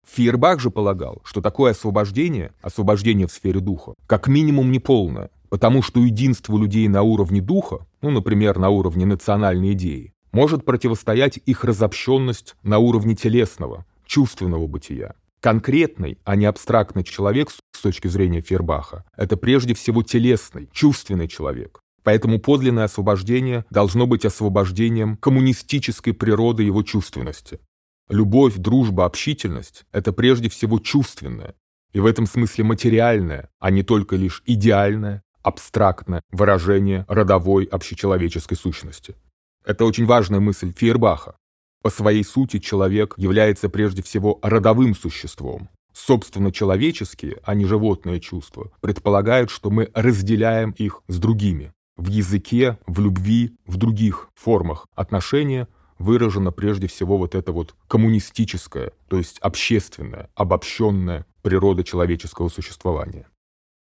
Фейербах 0.08 0.60
же 0.60 0.70
полагал, 0.70 1.22
что 1.24 1.42
такое 1.42 1.72
освобождение, 1.72 2.52
освобождение 2.62 3.28
в 3.28 3.32
сфере 3.32 3.60
духа, 3.60 3.94
как 4.06 4.28
минимум 4.28 4.72
неполное, 4.72 5.32
потому 5.50 5.82
что 5.82 6.00
единство 6.00 6.58
людей 6.58 6.88
на 6.88 7.02
уровне 7.02 7.42
духа, 7.42 7.88
ну, 8.02 8.12
например, 8.12 8.60
на 8.60 8.70
уровне 8.70 9.06
национальной 9.06 9.74
идеи, 9.74 10.14
может 10.32 10.66
противостоять 10.66 11.40
их 11.46 11.64
разобщенность 11.64 12.56
на 12.62 12.78
уровне 12.78 13.16
телесного, 13.16 13.86
чувственного 14.06 14.68
бытия. 14.68 15.16
Конкретный, 15.46 16.18
а 16.24 16.36
не 16.36 16.48
абстрактный 16.48 17.04
человек 17.04 17.52
с 17.52 17.80
точки 17.80 18.08
зрения 18.08 18.42
Фербаха– 18.42 19.06
это 19.16 19.38
прежде 19.38 19.76
всего 19.76 20.02
телесный, 20.02 20.68
чувственный 20.74 21.28
человек. 21.28 21.82
Поэтому 22.02 22.40
подлинное 22.40 22.86
освобождение 22.86 23.64
должно 23.70 24.08
быть 24.08 24.26
освобождением 24.26 25.18
коммунистической 25.18 26.16
природы 26.16 26.64
его 26.64 26.82
чувственности. 26.82 27.60
Любовь, 28.10 28.56
дружба, 28.56 29.06
общительность– 29.06 29.86
это 29.92 30.12
прежде 30.12 30.50
всего 30.50 30.80
чувственное, 30.80 31.54
и 31.94 32.00
в 32.00 32.08
этом 32.08 32.26
смысле 32.26 32.64
материальное, 32.64 33.52
а 33.60 33.70
не 33.70 33.84
только 33.84 34.16
лишь 34.16 34.42
идеальное, 34.48 35.22
абстрактное 35.44 36.24
выражение 36.32 37.06
родовой 37.08 37.66
общечеловеческой 37.66 38.58
сущности. 38.58 39.14
Это 39.64 39.86
очень 39.86 40.08
важная 40.08 40.40
мысль 40.40 40.74
Фейербаха. 40.76 41.36
По 41.86 41.92
своей 41.92 42.24
сути 42.24 42.58
человек 42.58 43.14
является 43.16 43.70
прежде 43.70 44.02
всего 44.02 44.40
родовым 44.42 44.96
существом. 44.96 45.70
Собственно, 45.94 46.52
человеческие, 46.52 47.38
а 47.44 47.54
не 47.54 47.66
животные 47.66 48.20
чувства, 48.20 48.72
предполагают, 48.82 49.52
что 49.52 49.70
мы 49.70 49.92
разделяем 49.94 50.72
их 50.72 51.04
с 51.08 51.20
другими. 51.20 51.74
В 51.96 52.08
языке, 52.08 52.80
в 52.88 53.00
любви, 53.02 53.56
в 53.68 53.78
других 53.78 54.30
формах 54.34 54.88
отношения 54.96 55.68
выражена 56.00 56.52
прежде 56.52 56.88
всего 56.88 57.20
вот 57.20 57.36
эта 57.36 57.52
вот 57.52 57.76
коммунистическая, 57.88 58.92
то 59.08 59.18
есть 59.20 59.38
общественная, 59.38 60.32
обобщенная 60.34 61.28
природа 61.44 61.84
человеческого 61.84 62.50
существования. 62.50 63.28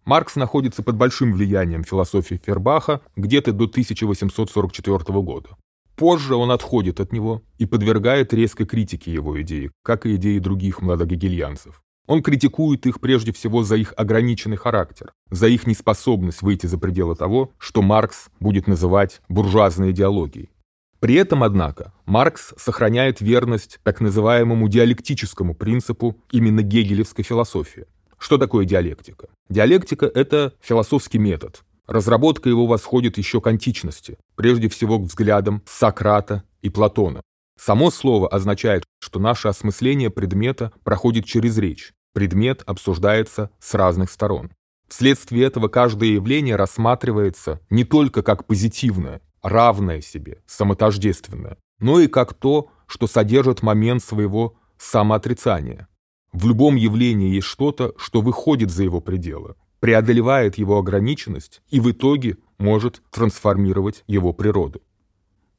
Маркс 0.04 0.36
находится 0.36 0.82
под 0.82 0.96
большим 0.96 1.32
влиянием 1.32 1.84
философии 1.84 2.38
Фербаха 2.44 3.00
где-то 3.16 3.52
до 3.52 3.64
1844 3.64 5.22
года. 5.22 5.56
Позже 5.96 6.34
он 6.34 6.50
отходит 6.50 7.00
от 7.00 7.12
него 7.12 7.42
и 7.58 7.66
подвергает 7.66 8.32
резкой 8.32 8.66
критике 8.66 9.12
его 9.12 9.40
идеи, 9.42 9.70
как 9.82 10.06
и 10.06 10.16
идеи 10.16 10.38
других 10.38 10.82
младогегельянцев. 10.82 11.80
Он 12.06 12.22
критикует 12.22 12.86
их 12.86 13.00
прежде 13.00 13.32
всего 13.32 13.62
за 13.62 13.76
их 13.76 13.94
ограниченный 13.96 14.56
характер, 14.56 15.12
за 15.30 15.48
их 15.48 15.66
неспособность 15.66 16.42
выйти 16.42 16.66
за 16.66 16.78
пределы 16.78 17.16
того, 17.16 17.52
что 17.58 17.80
Маркс 17.80 18.28
будет 18.40 18.66
называть 18.66 19.22
буржуазной 19.28 19.92
идеологией. 19.92 20.50
При 21.00 21.14
этом, 21.14 21.42
однако, 21.42 21.92
Маркс 22.06 22.54
сохраняет 22.56 23.20
верность 23.20 23.78
так 23.82 24.00
называемому 24.00 24.68
диалектическому 24.68 25.54
принципу 25.54 26.16
именно 26.30 26.62
гегелевской 26.62 27.24
философии. 27.24 27.86
Что 28.18 28.38
такое 28.38 28.64
диалектика? 28.64 29.28
Диалектика– 29.48 30.06
это 30.14 30.54
философский 30.60 31.18
метод, 31.18 31.62
Разработка 31.86 32.48
его 32.48 32.66
восходит 32.66 33.18
еще 33.18 33.40
к 33.40 33.46
античности, 33.46 34.16
прежде 34.36 34.68
всего 34.68 34.98
к 34.98 35.02
взглядам 35.02 35.62
Сократа 35.66 36.42
и 36.62 36.70
Платона. 36.70 37.20
Само 37.58 37.90
слово 37.90 38.28
означает, 38.28 38.84
что 39.00 39.20
наше 39.20 39.48
осмысление 39.48 40.10
предмета 40.10 40.72
проходит 40.82 41.24
через 41.26 41.58
речь. 41.58 41.92
Предмет 42.14 42.62
обсуждается 42.66 43.50
с 43.60 43.74
разных 43.74 44.10
сторон. 44.10 44.50
Вследствие 44.88 45.44
этого 45.44 45.68
каждое 45.68 46.10
явление 46.10 46.56
рассматривается 46.56 47.60
не 47.70 47.84
только 47.84 48.22
как 48.22 48.46
позитивное, 48.46 49.20
равное 49.42 50.00
себе, 50.00 50.42
самотождественное, 50.46 51.58
но 51.80 52.00
и 52.00 52.06
как 52.06 52.34
то, 52.34 52.70
что 52.86 53.06
содержит 53.06 53.62
момент 53.62 54.02
своего 54.02 54.56
самоотрицания. 54.78 55.88
В 56.32 56.46
любом 56.46 56.76
явлении 56.76 57.34
есть 57.34 57.46
что-то, 57.46 57.94
что 57.96 58.20
выходит 58.20 58.70
за 58.70 58.84
его 58.84 59.00
пределы, 59.00 59.54
преодолевает 59.84 60.56
его 60.56 60.78
ограниченность 60.78 61.60
и 61.68 61.78
в 61.78 61.90
итоге 61.90 62.38
может 62.56 63.02
трансформировать 63.10 64.02
его 64.06 64.32
природу. 64.32 64.80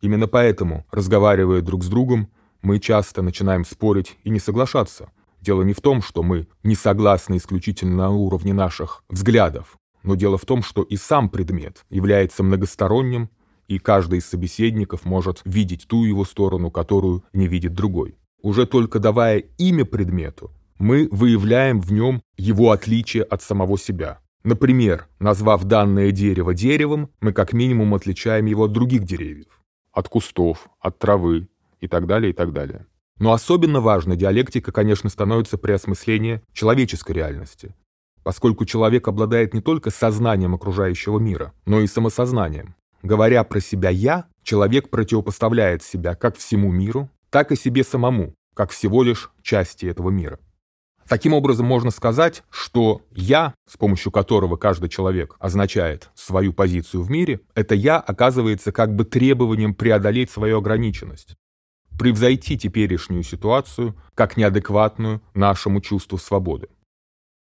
Именно 0.01 0.27
поэтому, 0.27 0.83
разговаривая 0.89 1.61
друг 1.61 1.83
с 1.83 1.87
другом, 1.87 2.29
мы 2.63 2.79
часто 2.79 3.21
начинаем 3.21 3.63
спорить 3.63 4.17
и 4.23 4.31
не 4.31 4.39
соглашаться. 4.39 5.11
Дело 5.41 5.61
не 5.61 5.73
в 5.73 5.81
том, 5.81 6.01
что 6.01 6.23
мы 6.23 6.47
не 6.63 6.73
согласны 6.73 7.37
исключительно 7.37 7.95
на 7.97 8.09
уровне 8.09 8.51
наших 8.51 9.03
взглядов, 9.09 9.77
но 10.01 10.15
дело 10.15 10.39
в 10.39 10.45
том, 10.45 10.63
что 10.63 10.81
и 10.81 10.97
сам 10.97 11.29
предмет 11.29 11.85
является 11.91 12.41
многосторонним, 12.41 13.29
и 13.67 13.77
каждый 13.77 14.17
из 14.17 14.25
собеседников 14.25 15.05
может 15.05 15.43
видеть 15.45 15.85
ту 15.87 16.03
его 16.03 16.25
сторону, 16.25 16.71
которую 16.71 17.23
не 17.31 17.47
видит 17.47 17.75
другой. 17.75 18.17
Уже 18.41 18.65
только 18.65 18.97
давая 18.97 19.43
имя 19.59 19.85
предмету, 19.85 20.49
мы 20.77 21.07
выявляем 21.11 21.79
в 21.79 21.91
нем 21.91 22.21
его 22.37 22.71
отличие 22.71 23.23
от 23.23 23.41
самого 23.41 23.77
себя. 23.77 24.19
Например, 24.43 25.07
назвав 25.19 25.63
данное 25.63 26.11
дерево 26.11 26.53
деревом, 26.53 27.09
мы 27.19 27.33
как 27.33 27.53
минимум 27.53 27.95
отличаем 27.95 28.45
его 28.45 28.65
от 28.65 28.71
других 28.71 29.03
деревьев, 29.03 29.61
от 29.91 30.07
кустов, 30.07 30.67
от 30.79 30.99
травы 30.99 31.47
и 31.79 31.87
так 31.87 32.05
далее, 32.05 32.31
и 32.31 32.33
так 32.33 32.53
далее. 32.53 32.85
Но 33.17 33.31
особенно 33.31 33.79
важной 33.79 34.17
диалектика, 34.17 34.71
конечно, 34.71 35.09
становится 35.09 35.57
при 35.57 35.71
осмыслении 35.71 36.41
человеческой 36.53 37.13
реальности, 37.13 37.73
поскольку 38.23 38.65
человек 38.65 39.07
обладает 39.07 39.53
не 39.53 39.61
только 39.61 39.89
сознанием 39.89 40.53
окружающего 40.53 41.17
мира, 41.17 41.53
но 41.65 41.79
и 41.79 41.87
самосознанием. 41.87 42.75
Говоря 43.01 43.43
про 43.43 43.59
себя 43.61 43.89
«я», 43.89 44.25
человек 44.43 44.89
противопоставляет 44.89 45.81
себя 45.81 46.15
как 46.15 46.35
всему 46.37 46.71
миру, 46.71 47.09
так 47.29 47.51
и 47.51 47.55
себе 47.55 47.83
самому, 47.83 48.33
как 48.53 48.71
всего 48.71 49.03
лишь 49.03 49.31
части 49.41 49.85
этого 49.85 50.09
мира. 50.09 50.39
Таким 51.07 51.33
образом, 51.33 51.67
можно 51.67 51.91
сказать, 51.91 52.43
что 52.49 53.01
«я», 53.11 53.53
с 53.69 53.77
помощью 53.77 54.11
которого 54.11 54.55
каждый 54.57 54.89
человек 54.89 55.35
означает 55.39 56.09
свою 56.15 56.51
позицию 56.51 57.03
в 57.03 57.11
мире, 57.11 57.41
это 57.53 57.75
«я» 57.75 57.99
оказывается 57.99 58.71
как 58.71 58.95
бы 58.95 59.05
требованием 59.05 59.75
преодолеть 59.75 60.31
свою 60.31 60.57
ограниченность, 60.57 61.35
превзойти 61.99 62.57
теперешнюю 62.57 63.21
ситуацию 63.21 63.95
как 64.15 64.35
неадекватную 64.35 65.21
нашему 65.35 65.79
чувству 65.79 66.17
свободы. 66.17 66.69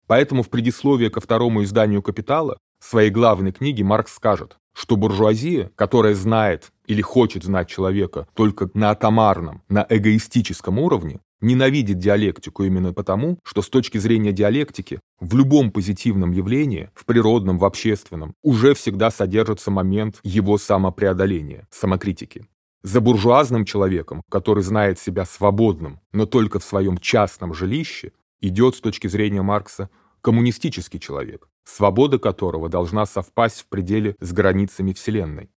Поэтому 0.05 0.43
в 0.43 0.49
предисловии 0.49 1.09
ко 1.09 1.19
второму 1.19 1.63
изданию 1.63 2.03
«Капитала» 2.03 2.57
своей 2.79 3.09
главной 3.09 3.51
книге 3.51 3.83
Маркс 3.83 4.13
скажет, 4.13 4.57
что 4.75 4.95
буржуазия, 4.95 5.71
которая 5.75 6.13
знает 6.13 6.71
или 6.85 7.01
хочет 7.01 7.43
знать 7.43 7.67
человека 7.67 8.27
только 8.35 8.69
на 8.75 8.91
атомарном, 8.91 9.63
на 9.69 9.85
эгоистическом 9.89 10.79
уровне, 10.79 11.19
ненавидит 11.41 11.97
диалектику 11.97 12.63
именно 12.63 12.93
потому, 12.93 13.39
что 13.43 13.61
с 13.61 13.69
точки 13.69 13.97
зрения 13.97 14.31
диалектики 14.31 14.99
в 15.19 15.35
любом 15.35 15.71
позитивном 15.71 16.31
явлении, 16.31 16.89
в 16.93 17.05
природном, 17.05 17.57
в 17.57 17.65
общественном, 17.65 18.33
уже 18.43 18.73
всегда 18.73 19.11
содержится 19.11 19.71
момент 19.71 20.19
его 20.23 20.57
самопреодоления, 20.57 21.67
самокритики. 21.71 22.47
За 22.81 23.01
буржуазным 23.01 23.65
человеком, 23.65 24.21
который 24.29 24.63
знает 24.63 24.99
себя 24.99 25.25
свободным, 25.25 25.99
но 26.13 26.25
только 26.25 26.59
в 26.59 26.63
своем 26.63 26.97
частном 26.97 27.53
жилище, 27.53 28.13
идет 28.39 28.75
с 28.75 28.81
точки 28.81 29.07
зрения 29.07 29.41
Маркса 29.41 29.89
коммунистический 30.21 30.99
человек, 30.99 31.49
свобода 31.65 32.19
которого 32.19 32.69
должна 32.69 33.05
совпасть 33.05 33.61
в 33.61 33.67
пределе 33.67 34.15
с 34.19 34.31
границами 34.31 34.93
Вселенной. 34.93 35.49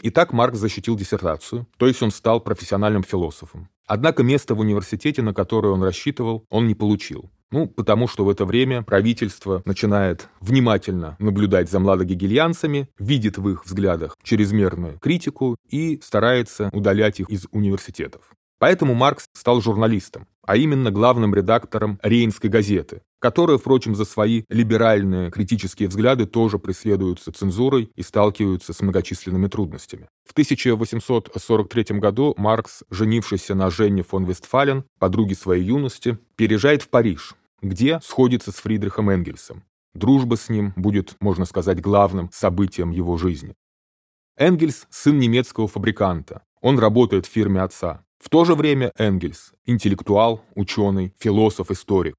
Итак, 0.00 0.32
Маркс 0.32 0.58
защитил 0.58 0.96
диссертацию, 0.96 1.66
то 1.76 1.86
есть 1.86 2.02
он 2.02 2.10
стал 2.10 2.40
профессиональным 2.40 3.02
философом. 3.02 3.68
Однако 3.94 4.22
место 4.22 4.54
в 4.54 4.60
университете, 4.60 5.20
на 5.20 5.34
которое 5.34 5.68
он 5.68 5.82
рассчитывал, 5.82 6.46
он 6.48 6.66
не 6.66 6.74
получил. 6.74 7.30
Ну, 7.50 7.66
потому 7.66 8.08
что 8.08 8.24
в 8.24 8.30
это 8.30 8.46
время 8.46 8.80
правительство 8.80 9.60
начинает 9.66 10.30
внимательно 10.40 11.14
наблюдать 11.18 11.70
за 11.70 11.78
младогегельянцами, 11.78 12.88
видит 12.98 13.36
в 13.36 13.46
их 13.50 13.66
взглядах 13.66 14.16
чрезмерную 14.22 14.98
критику 14.98 15.56
и 15.68 16.00
старается 16.02 16.70
удалять 16.72 17.20
их 17.20 17.28
из 17.28 17.46
университетов. 17.52 18.32
Поэтому 18.62 18.94
Маркс 18.94 19.24
стал 19.32 19.60
журналистом, 19.60 20.28
а 20.46 20.56
именно 20.56 20.92
главным 20.92 21.34
редактором 21.34 21.98
Рейнской 22.00 22.48
газеты, 22.48 23.02
которая, 23.18 23.58
впрочем, 23.58 23.96
за 23.96 24.04
свои 24.04 24.44
либеральные 24.50 25.32
критические 25.32 25.88
взгляды 25.88 26.26
тоже 26.26 26.60
преследуются 26.60 27.32
цензурой 27.32 27.90
и 27.96 28.02
сталкиваются 28.02 28.72
с 28.72 28.80
многочисленными 28.80 29.48
трудностями. 29.48 30.08
В 30.24 30.30
1843 30.30 31.98
году 31.98 32.34
Маркс, 32.36 32.84
женившийся 32.88 33.56
на 33.56 33.68
Женне 33.68 34.04
фон 34.04 34.26
Вестфален, 34.26 34.84
подруге 35.00 35.34
своей 35.34 35.64
юности, 35.64 36.18
переезжает 36.36 36.82
в 36.82 36.88
Париж, 36.88 37.34
где 37.62 37.98
сходится 38.00 38.52
с 38.52 38.58
Фридрихом 38.58 39.10
Энгельсом. 39.10 39.64
Дружба 39.92 40.36
с 40.36 40.48
ним 40.48 40.72
будет, 40.76 41.16
можно 41.18 41.46
сказать, 41.46 41.80
главным 41.80 42.30
событием 42.32 42.92
его 42.92 43.18
жизни. 43.18 43.56
Энгельс– 44.36 44.86
сын 44.90 45.18
немецкого 45.18 45.66
фабриканта. 45.66 46.44
Он 46.60 46.78
работает 46.78 47.26
в 47.26 47.28
фирме 47.28 47.60
отца. 47.60 48.04
В 48.22 48.28
то 48.28 48.44
же 48.44 48.54
время 48.54 48.92
Энгельс– 48.96 49.52
интеллектуал, 49.66 50.44
ученый, 50.54 51.12
философ, 51.18 51.72
историк. 51.72 52.14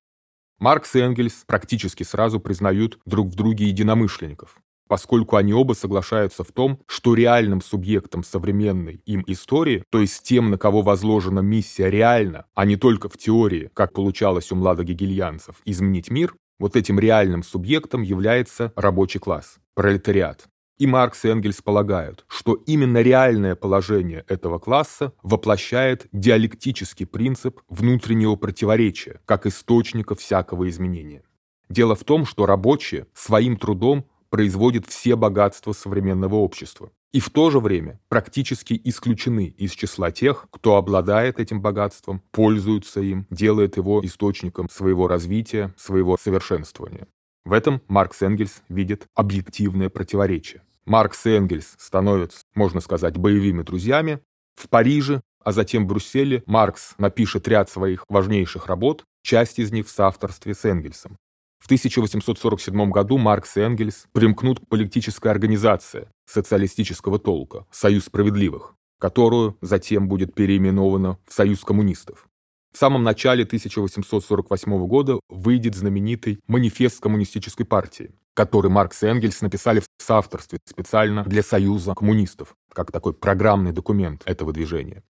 Маркс 0.59 0.95
и 0.95 0.99
Энгельс 0.99 1.45
практически 1.47 2.03
сразу 2.03 2.41
признают 2.41 2.99
друг 3.05 3.29
в 3.29 3.35
друге 3.35 3.67
единомышленников, 3.67 4.57
поскольку 4.89 5.37
они 5.37 5.53
оба 5.53 5.71
соглашаются 5.71 6.43
в 6.43 6.51
том, 6.51 6.81
что 6.87 7.15
реальным 7.15 7.61
субъектом 7.61 8.25
современной 8.25 9.01
им 9.05 9.23
истории, 9.27 9.85
то 9.89 10.01
есть 10.01 10.23
тем, 10.23 10.51
на 10.51 10.57
кого 10.57 10.81
возложена 10.81 11.39
миссия 11.39 11.89
реально, 11.89 12.47
а 12.53 12.65
не 12.65 12.75
только 12.75 13.07
в 13.07 13.17
теории, 13.17 13.71
как 13.73 13.93
получалось 13.93 14.51
у 14.51 14.55
младогегельянцев, 14.55 15.55
изменить 15.63 16.11
мир, 16.11 16.35
вот 16.59 16.75
этим 16.75 16.99
реальным 16.99 17.43
субъектом 17.43 18.01
является 18.01 18.73
рабочий 18.75 19.21
класс, 19.21 19.55
пролетариат. 19.73 20.49
И 20.79 20.87
Маркс 20.87 21.23
и 21.25 21.29
Энгельс 21.29 21.61
полагают, 21.61 22.25
что 22.27 22.53
именно 22.53 23.01
реальное 23.01 23.55
положение 23.55 24.25
этого 24.27 24.59
класса 24.59 25.13
воплощает 25.21 26.07
диалектический 26.11 27.05
принцип 27.05 27.61
внутреннего 27.69 28.35
противоречия, 28.35 29.21
как 29.25 29.45
источника 29.45 30.15
всякого 30.15 30.69
изменения. 30.69 31.23
Дело 31.69 31.95
в 31.95 32.03
том, 32.03 32.25
что 32.25 32.45
рабочие 32.45 33.07
своим 33.13 33.57
трудом 33.57 34.05
производят 34.29 34.87
все 34.87 35.15
богатства 35.15 35.73
современного 35.73 36.35
общества 36.35 36.89
и 37.13 37.19
в 37.19 37.29
то 37.29 37.51
же 37.51 37.59
время 37.59 37.99
практически 38.09 38.79
исключены 38.83 39.53
из 39.57 39.71
числа 39.71 40.11
тех, 40.11 40.47
кто 40.49 40.75
обладает 40.75 41.39
этим 41.39 41.61
богатством, 41.61 42.23
пользуется 42.31 42.99
им, 43.01 43.27
делает 43.29 43.77
его 43.77 44.03
источником 44.03 44.67
своего 44.69 45.07
развития, 45.07 45.73
своего 45.77 46.17
совершенствования. 46.17 47.07
В 47.45 47.51
этом 47.51 47.81
Маркс 47.87 48.21
Энгельс 48.21 48.63
видит 48.69 49.07
объективное 49.15 49.89
противоречие. 49.89 50.61
Маркс 50.85 51.25
и 51.25 51.31
Энгельс 51.31 51.75
становятся, 51.77 52.41
можно 52.55 52.79
сказать, 52.79 53.17
боевыми 53.17 53.63
друзьями. 53.63 54.19
В 54.55 54.69
Париже, 54.69 55.21
а 55.43 55.51
затем 55.51 55.85
в 55.85 55.87
Брюсселе 55.87 56.43
Маркс 56.45 56.95
напишет 56.97 57.47
ряд 57.47 57.69
своих 57.69 58.05
важнейших 58.07 58.67
работ, 58.67 59.03
часть 59.23 59.59
из 59.59 59.71
них 59.71 59.87
в 59.87 59.91
соавторстве 59.91 60.53
с 60.53 60.63
Энгельсом. 60.63 61.17
В 61.59 61.65
1847 61.65 62.91
году 62.91 63.17
Маркс 63.17 63.57
и 63.57 63.61
Энгельс 63.61 64.05
примкнут 64.11 64.59
к 64.59 64.67
политической 64.67 65.29
организации 65.29 66.09
социалистического 66.25 67.19
толка 67.19 67.65
«Союз 67.71 68.05
справедливых», 68.05 68.75
которую 68.99 69.57
затем 69.61 70.07
будет 70.07 70.33
переименована 70.33 71.17
в 71.25 71.33
«Союз 71.33 71.61
коммунистов». 71.61 72.27
В 72.73 72.77
самом 72.79 73.03
начале 73.03 73.43
1848 73.43 74.87
года 74.87 75.19
выйдет 75.29 75.75
знаменитый 75.75 76.39
«Манифест 76.47 76.99
коммунистической 77.01 77.67
партии», 77.67 78.15
который 78.33 78.71
Маркс 78.71 79.03
и 79.03 79.05
Энгельс 79.05 79.41
написали 79.41 79.79
в 79.79 79.85
соавторстве 79.99 80.57
специально 80.65 81.23
для 81.23 81.43
Союза 81.43 81.93
коммунистов, 81.93 82.55
как 82.73 82.91
такой 82.91 83.13
программный 83.13 83.73
документ 83.73 84.23
этого 84.25 84.51
движения. 84.51 85.03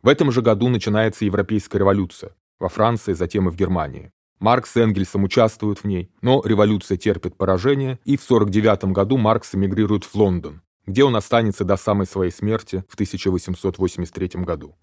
В 0.00 0.08
этом 0.08 0.30
же 0.30 0.42
году 0.42 0.68
начинается 0.68 1.24
Европейская 1.24 1.78
революция, 1.78 2.36
во 2.60 2.68
Франции, 2.68 3.14
затем 3.14 3.48
и 3.48 3.50
в 3.50 3.56
Германии. 3.56 4.12
Маркс 4.38 4.70
с 4.70 4.76
Энгельсом 4.76 5.24
участвуют 5.24 5.80
в 5.80 5.84
ней, 5.84 6.12
но 6.20 6.40
революция 6.44 6.96
терпит 6.96 7.36
поражение, 7.36 7.98
и 8.04 8.16
в 8.16 8.24
1949 8.24 8.92
году 8.92 9.16
Маркс 9.16 9.56
эмигрирует 9.56 10.04
в 10.04 10.14
Лондон, 10.14 10.62
где 10.86 11.02
он 11.02 11.16
останется 11.16 11.64
до 11.64 11.76
самой 11.76 12.06
своей 12.06 12.30
смерти 12.30 12.84
в 12.88 12.94
1883 12.94 14.30
году. 14.44 14.76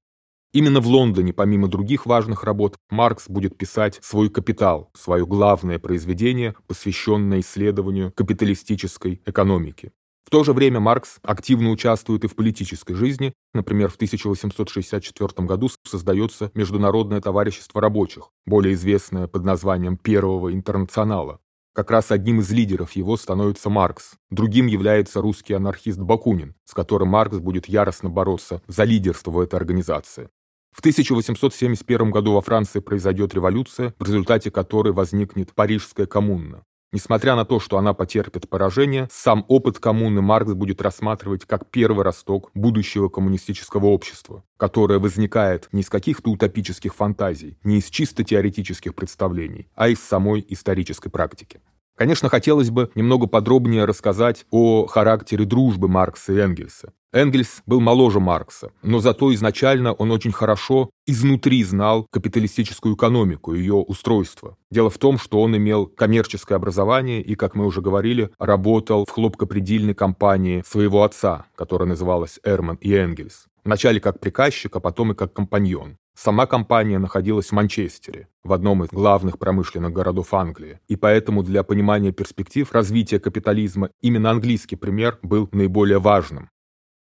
Именно 0.52 0.80
в 0.80 0.88
Лондоне, 0.88 1.32
помимо 1.32 1.68
других 1.68 2.08
важных 2.08 2.44
работ, 2.44 2.76
Маркс 2.90 3.30
будет 3.30 3.56
писать 3.56 4.00
свой 4.02 4.32
«Капитал», 4.32 4.90
свое 4.96 5.24
главное 5.28 5.78
произведение, 5.78 6.56
посвященное 6.66 7.42
исследованию 7.42 8.12
капиталистической 8.16 9.22
экономики. 9.28 9.92
В 10.24 10.32
то 10.32 10.44
же 10.44 10.54
время 10.54 10.80
Маркс 10.80 11.18
активно 11.22 11.70
участвует 11.70 12.24
и 12.24 12.28
в 12.28 12.36
политической 12.36 12.96
жизни. 12.96 13.34
Например, 13.54 13.90
в 13.90 13.96
1864 13.96 15.48
году 15.48 15.70
создается 15.84 16.52
Международное 16.56 17.22
товарищество 17.22 17.80
рабочих, 17.80 18.30
более 18.48 18.74
известное 18.74 19.28
под 19.28 19.44
названием 19.44 19.98
Первого 19.98 20.52
интернационала. 20.52 21.40
Как 21.74 21.92
раз 21.92 22.12
одним 22.12 22.42
из 22.42 22.52
лидеров 22.52 22.94
его 22.94 23.18
становится 23.18 23.70
Маркс. 23.70 24.14
Другим 24.32 24.66
является 24.66 25.22
русский 25.22 25.54
анархист 25.54 26.00
Бакунин, 26.00 26.56
с 26.66 26.74
которым 26.74 27.10
Маркс 27.10 27.38
будет 27.38 27.70
яростно 27.70 28.10
бороться 28.10 28.62
за 28.68 28.84
лидерство 28.84 29.32
в 29.32 29.40
этой 29.40 29.56
организации. 29.56 30.30
В 30.72 30.80
1871 30.80 32.12
году 32.12 32.34
во 32.34 32.42
Франции 32.42 32.80
произойдет 32.80 33.34
революция, 33.34 33.94
в 34.00 34.06
результате 34.06 34.50
которой 34.50 34.94
возникнет 34.94 35.54
Парижская 35.54 36.06
коммуна. 36.06 36.64
Несмотря 36.92 37.36
на 37.36 37.46
то, 37.46 37.60
что 37.60 37.78
она 37.78 37.94
потерпит 37.94 38.50
поражение, 38.50 39.08
сам 39.12 39.46
опыт 39.48 39.78
коммуны 39.78 40.22
Маркс 40.22 40.54
будет 40.54 40.82
рассматривать 40.82 41.46
как 41.46 41.70
первый 41.70 42.04
росток 42.04 42.50
будущего 42.56 43.10
коммунистического 43.10 43.88
общества, 43.88 44.44
которое 44.58 44.98
возникает 44.98 45.70
не 45.72 45.82
из 45.82 45.90
каких-то 45.90 46.32
утопических 46.32 46.96
фантазий, 46.96 47.60
не 47.64 47.78
из 47.78 47.90
чисто 47.90 48.24
теоретических 48.24 48.96
представлений, 48.96 49.68
а 49.76 49.90
из 49.90 50.00
самой 50.00 50.44
исторической 50.50 51.10
практики. 51.10 51.62
Конечно, 52.00 52.30
хотелось 52.30 52.70
бы 52.70 52.90
немного 52.96 53.28
подробнее 53.28 53.84
рассказать 53.84 54.46
о 54.52 54.88
характере 54.88 55.44
дружбы 55.44 55.90
Маркса 55.90 56.32
и 56.32 56.38
Энгельса. 56.38 56.94
Энгельс 57.12 57.62
был 57.66 57.82
моложе 57.82 58.22
Маркса, 58.22 58.72
но 58.82 59.02
зато 59.02 59.34
изначально 59.34 59.92
он 59.92 60.10
очень 60.12 60.32
хорошо 60.32 60.92
изнутри 61.06 61.62
знал 61.66 62.08
капиталистическую 62.10 62.96
экономику, 62.96 63.54
ее 63.54 63.74
устройство. 63.74 64.56
Дело 64.72 64.90
в 64.90 64.98
том, 64.98 65.18
что 65.20 65.42
он 65.42 65.58
имел 65.58 65.88
коммерческое 65.88 66.56
образование 66.56 67.22
и, 67.22 67.36
как 67.36 67.54
мы 67.54 67.66
уже 67.66 67.82
говорили, 67.82 68.30
работал 68.40 69.06
в 69.06 69.10
хлопкопредельной 69.10 69.94
компании 69.94 70.64
своего 70.66 71.04
отца, 71.04 71.48
которая 71.58 71.90
называлась 71.90 72.40
Эрман 72.46 72.78
и 72.80 72.94
Энгельс. 72.94 73.48
Вначале 73.64 74.00
как 74.00 74.20
приказчик, 74.20 74.76
а 74.76 74.80
потом 74.80 75.12
и 75.12 75.16
как 75.16 75.34
компаньон. 75.34 75.98
Сама 76.16 76.48
компания 76.48 77.00
находилась 77.00 77.48
в 77.48 77.52
Манчестере, 77.54 78.28
в 78.44 78.52
одном 78.52 78.84
из 78.84 78.90
главных 78.90 79.40
промышленных 79.40 79.94
городов 79.94 80.34
Англии, 80.34 80.80
и 80.90 80.98
поэтому 80.98 81.44
для 81.44 81.64
понимания 81.64 82.12
перспектив 82.12 82.70
развития 82.74 83.20
капитализма 83.20 83.92
именно 84.02 84.30
английский 84.32 84.76
пример 84.76 85.18
был 85.22 85.48
наиболее 85.54 86.00
важным. 86.00 86.50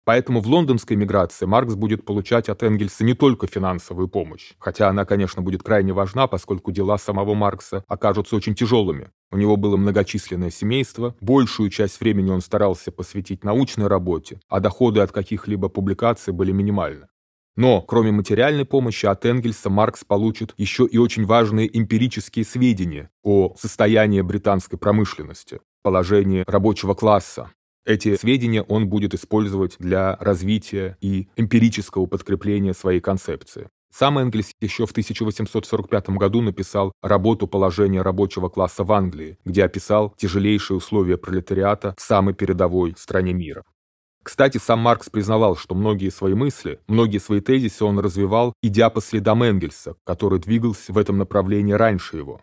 Поэтому 0.05 0.40
в 0.40 0.47
лондонской 0.47 0.97
миграции 0.97 1.47
Маркс 1.47 1.75
будет 1.75 2.05
получать 2.05 2.51
от 2.51 2.62
Энгельса 2.62 3.05
не 3.05 3.14
только 3.14 3.47
финансовую 3.47 4.09
помощь, 4.09 4.53
хотя 4.59 4.88
она, 4.88 5.07
конечно, 5.07 5.40
будет 5.40 5.62
крайне 5.62 5.95
важна, 5.95 6.27
поскольку 6.27 6.73
дела 6.73 6.99
самого 6.99 7.35
Маркса 7.35 7.85
окажутся 7.88 8.37
очень 8.37 8.55
тяжелыми. 8.55 9.11
У 9.31 9.38
него 9.38 9.57
было 9.57 9.77
многочисленное 9.79 10.51
семейство, 10.51 11.17
большую 11.21 11.71
часть 11.71 12.01
времени 12.01 12.31
он 12.31 12.43
старался 12.43 12.93
посвятить 12.93 13.45
научной 13.45 13.87
работе, 13.87 14.40
а 14.49 14.61
доходы 14.61 15.01
от 15.01 15.11
каких-либо 15.11 15.69
публикаций 15.69 16.35
были 16.35 16.53
минимальны. 16.53 17.07
Но, 17.57 17.81
кроме 17.83 18.11
материальной 18.11 18.64
помощи 18.64 19.07
от 19.07 19.25
Энгельса, 19.25 19.71
Маркс 19.71 20.05
получит 20.05 20.55
еще 20.57 20.87
и 20.87 20.99
очень 20.99 21.25
важные 21.25 21.71
эмпирические 21.77 22.45
сведения 22.45 23.11
о 23.23 23.55
состоянии 23.57 24.21
британской 24.23 24.79
промышленности, 24.79 25.61
положении 25.83 26.45
рабочего 26.47 26.95
класса, 26.95 27.51
эти 27.85 28.16
сведения 28.16 28.62
он 28.62 28.88
будет 28.88 29.14
использовать 29.14 29.77
для 29.79 30.16
развития 30.20 30.97
и 31.01 31.29
эмпирического 31.37 32.07
подкрепления 32.07 32.75
своей 32.75 33.01
концепции. 33.01 33.68
Сам 33.92 34.18
Энгельс 34.18 34.51
еще 34.61 34.87
в 34.87 34.90
1845 34.90 36.11
году 36.11 36.40
написал 36.40 36.92
работу 37.01 37.47
«Положение 37.47 38.03
рабочего 38.03 38.49
класса 38.49 38.83
в 38.83 38.90
Англии», 38.90 39.38
где 39.44 39.64
описал 39.64 40.12
тяжелейшие 40.16 40.79
условия 40.79 41.16
пролетариата 41.16 41.94
в 41.97 42.01
самой 42.01 42.35
передовой 42.35 42.94
стране 42.99 43.33
мира. 43.33 43.62
Кстати, 44.25 44.59
сам 44.59 44.81
Маркс 44.81 45.11
признавал, 45.11 45.55
что 45.55 45.75
многие 45.75 46.09
свои 46.09 46.35
мысли, 46.35 46.81
многие 46.88 47.18
свои 47.18 47.40
тезисы 47.40 47.85
он 47.85 47.99
развивал, 47.99 48.55
идя 48.62 48.88
по 48.90 49.03
следам 49.03 49.42
Энгельса, 49.42 49.94
который 50.05 50.40
двигался 50.40 50.92
в 50.92 50.99
этом 50.99 51.18
направлении 51.18 51.75
раньше 51.75 52.16
его. 52.16 52.40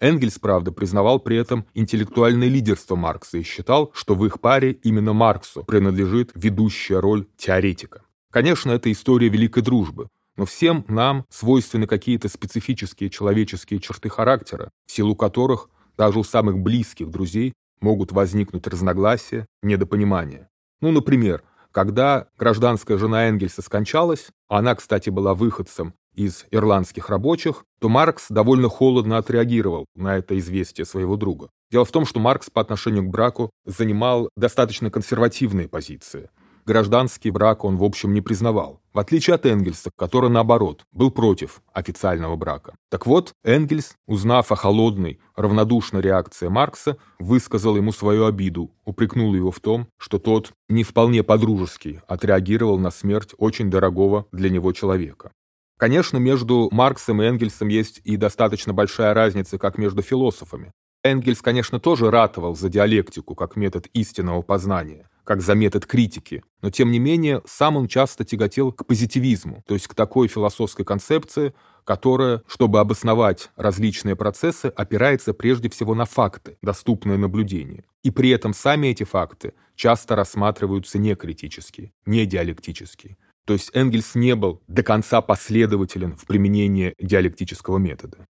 Энгельс, 0.00 0.38
правда, 0.38 0.72
признавал 0.72 1.20
при 1.20 1.36
этом 1.36 1.66
интеллектуальное 1.74 2.48
лидерство 2.48 2.96
Маркса 2.96 3.38
и 3.38 3.42
считал, 3.42 3.92
что 3.94 4.14
в 4.14 4.24
их 4.24 4.40
паре 4.40 4.72
именно 4.72 5.12
Марксу 5.12 5.62
принадлежит 5.64 6.30
ведущая 6.34 7.00
роль 7.00 7.26
теоретика. 7.36 8.02
Конечно, 8.32 8.70
это 8.70 8.90
история 8.90 9.28
великой 9.28 9.62
дружбы, 9.62 10.08
но 10.36 10.46
всем 10.46 10.84
нам 10.88 11.26
свойственны 11.28 11.86
какие-то 11.86 12.28
специфические 12.28 13.10
человеческие 13.10 13.78
черты 13.78 14.08
характера, 14.08 14.70
в 14.86 14.92
силу 14.92 15.14
которых 15.14 15.68
даже 15.98 16.18
у 16.18 16.24
самых 16.24 16.58
близких 16.58 17.10
друзей 17.10 17.52
могут 17.80 18.12
возникнуть 18.12 18.66
разногласия, 18.66 19.46
недопонимания. 19.62 20.48
Ну, 20.80 20.92
например, 20.92 21.42
когда 21.72 22.28
гражданская 22.38 22.96
жена 22.96 23.28
Энгельса 23.28 23.62
скончалась, 23.62 24.28
она, 24.48 24.74
кстати, 24.74 25.10
была 25.10 25.34
выходцем 25.34 25.94
из 26.20 26.46
ирландских 26.50 27.08
рабочих, 27.08 27.64
то 27.80 27.88
Маркс 27.88 28.26
довольно 28.28 28.68
холодно 28.68 29.16
отреагировал 29.16 29.86
на 29.94 30.18
это 30.18 30.38
известие 30.38 30.84
своего 30.84 31.16
друга. 31.16 31.48
Дело 31.70 31.84
в 31.84 31.90
том, 31.90 32.04
что 32.04 32.20
Маркс 32.20 32.50
по 32.50 32.60
отношению 32.60 33.04
к 33.04 33.10
браку 33.10 33.50
занимал 33.64 34.28
достаточно 34.36 34.90
консервативные 34.90 35.66
позиции. 35.66 36.28
Гражданский 36.66 37.30
брак 37.30 37.64
он, 37.64 37.78
в 37.78 37.84
общем, 37.84 38.12
не 38.12 38.20
признавал, 38.20 38.80
в 38.92 38.98
отличие 38.98 39.34
от 39.34 39.46
Энгельса, 39.46 39.90
который, 39.96 40.28
наоборот, 40.28 40.82
был 40.92 41.10
против 41.10 41.62
официального 41.72 42.36
брака. 42.36 42.74
Так 42.90 43.06
вот, 43.06 43.32
Энгельс, 43.44 43.94
узнав 44.06 44.52
о 44.52 44.56
холодной, 44.56 45.20
равнодушной 45.36 46.02
реакции 46.02 46.48
Маркса, 46.48 46.98
высказал 47.18 47.76
ему 47.76 47.92
свою 47.92 48.26
обиду, 48.26 48.70
упрекнул 48.84 49.34
его 49.34 49.50
в 49.50 49.60
том, 49.60 49.88
что 49.96 50.18
тот 50.18 50.52
не 50.68 50.84
вполне 50.84 51.22
по-дружески 51.22 52.02
отреагировал 52.06 52.78
на 52.78 52.90
смерть 52.90 53.32
очень 53.38 53.70
дорогого 53.70 54.26
для 54.30 54.50
него 54.50 54.72
человека. 54.72 55.32
Конечно, 55.80 56.18
между 56.18 56.68
Марксом 56.72 57.22
и 57.22 57.24
Энгельсом 57.24 57.68
есть 57.68 58.02
и 58.04 58.18
достаточно 58.18 58.74
большая 58.74 59.14
разница, 59.14 59.56
как 59.56 59.78
между 59.78 60.02
философами. 60.02 60.72
Энгельс, 61.02 61.40
конечно, 61.40 61.80
тоже 61.80 62.10
ратовал 62.10 62.54
за 62.54 62.68
диалектику 62.68 63.34
как 63.34 63.56
метод 63.56 63.86
истинного 63.94 64.42
познания, 64.42 65.08
как 65.24 65.40
за 65.40 65.54
метод 65.54 65.86
критики, 65.86 66.44
но 66.60 66.70
тем 66.70 66.90
не 66.90 66.98
менее 66.98 67.40
сам 67.46 67.78
он 67.78 67.88
часто 67.88 68.26
тяготел 68.26 68.72
к 68.72 68.84
позитивизму, 68.84 69.62
то 69.66 69.72
есть 69.72 69.88
к 69.88 69.94
такой 69.94 70.28
философской 70.28 70.84
концепции, 70.84 71.54
которая, 71.84 72.42
чтобы 72.46 72.78
обосновать 72.78 73.48
различные 73.56 74.16
процессы, 74.16 74.66
опирается 74.66 75.32
прежде 75.32 75.70
всего 75.70 75.94
на 75.94 76.04
факты, 76.04 76.58
доступные 76.60 77.16
наблюдению. 77.16 77.84
И 78.02 78.10
при 78.10 78.28
этом 78.28 78.52
сами 78.52 78.88
эти 78.88 79.04
факты 79.04 79.54
часто 79.76 80.14
рассматриваются 80.14 80.98
не 80.98 81.14
критически, 81.14 81.94
не 82.04 82.26
диалектически. 82.26 83.16
То 83.46 83.54
есть 83.54 83.70
Энгельс 83.74 84.14
не 84.14 84.34
был 84.34 84.62
до 84.68 84.82
конца 84.82 85.20
последователен 85.20 86.16
в 86.16 86.26
применении 86.26 86.94
диалектического 86.98 87.78
метода. 87.78 88.26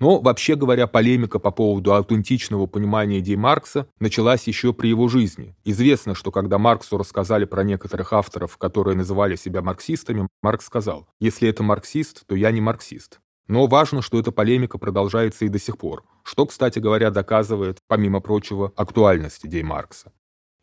Но, 0.00 0.20
вообще 0.20 0.54
говоря, 0.54 0.86
полемика 0.86 1.38
по 1.38 1.50
поводу 1.50 1.92
аутентичного 1.92 2.66
понимания 2.66 3.18
идей 3.18 3.36
Маркса 3.36 3.88
началась 3.98 4.46
еще 4.46 4.72
при 4.72 4.88
его 4.88 5.08
жизни. 5.08 5.56
Известно, 5.64 6.14
что 6.14 6.30
когда 6.30 6.58
Марксу 6.58 6.98
рассказали 6.98 7.44
про 7.44 7.64
некоторых 7.64 8.12
авторов, 8.12 8.56
которые 8.58 8.96
называли 8.96 9.34
себя 9.34 9.60
марксистами, 9.60 10.28
Маркс 10.40 10.66
сказал, 10.66 11.08
если 11.20 11.48
это 11.48 11.64
марксист, 11.64 12.26
то 12.26 12.36
я 12.36 12.52
не 12.52 12.60
марксист. 12.60 13.18
Но 13.48 13.66
важно, 13.66 14.02
что 14.02 14.20
эта 14.20 14.30
полемика 14.30 14.78
продолжается 14.78 15.46
и 15.46 15.48
до 15.48 15.58
сих 15.58 15.78
пор, 15.78 16.04
что, 16.22 16.46
кстати 16.46 16.78
говоря, 16.78 17.10
доказывает, 17.10 17.78
помимо 17.88 18.20
прочего, 18.20 18.72
актуальность 18.76 19.44
идей 19.46 19.62
Маркса. 19.62 20.12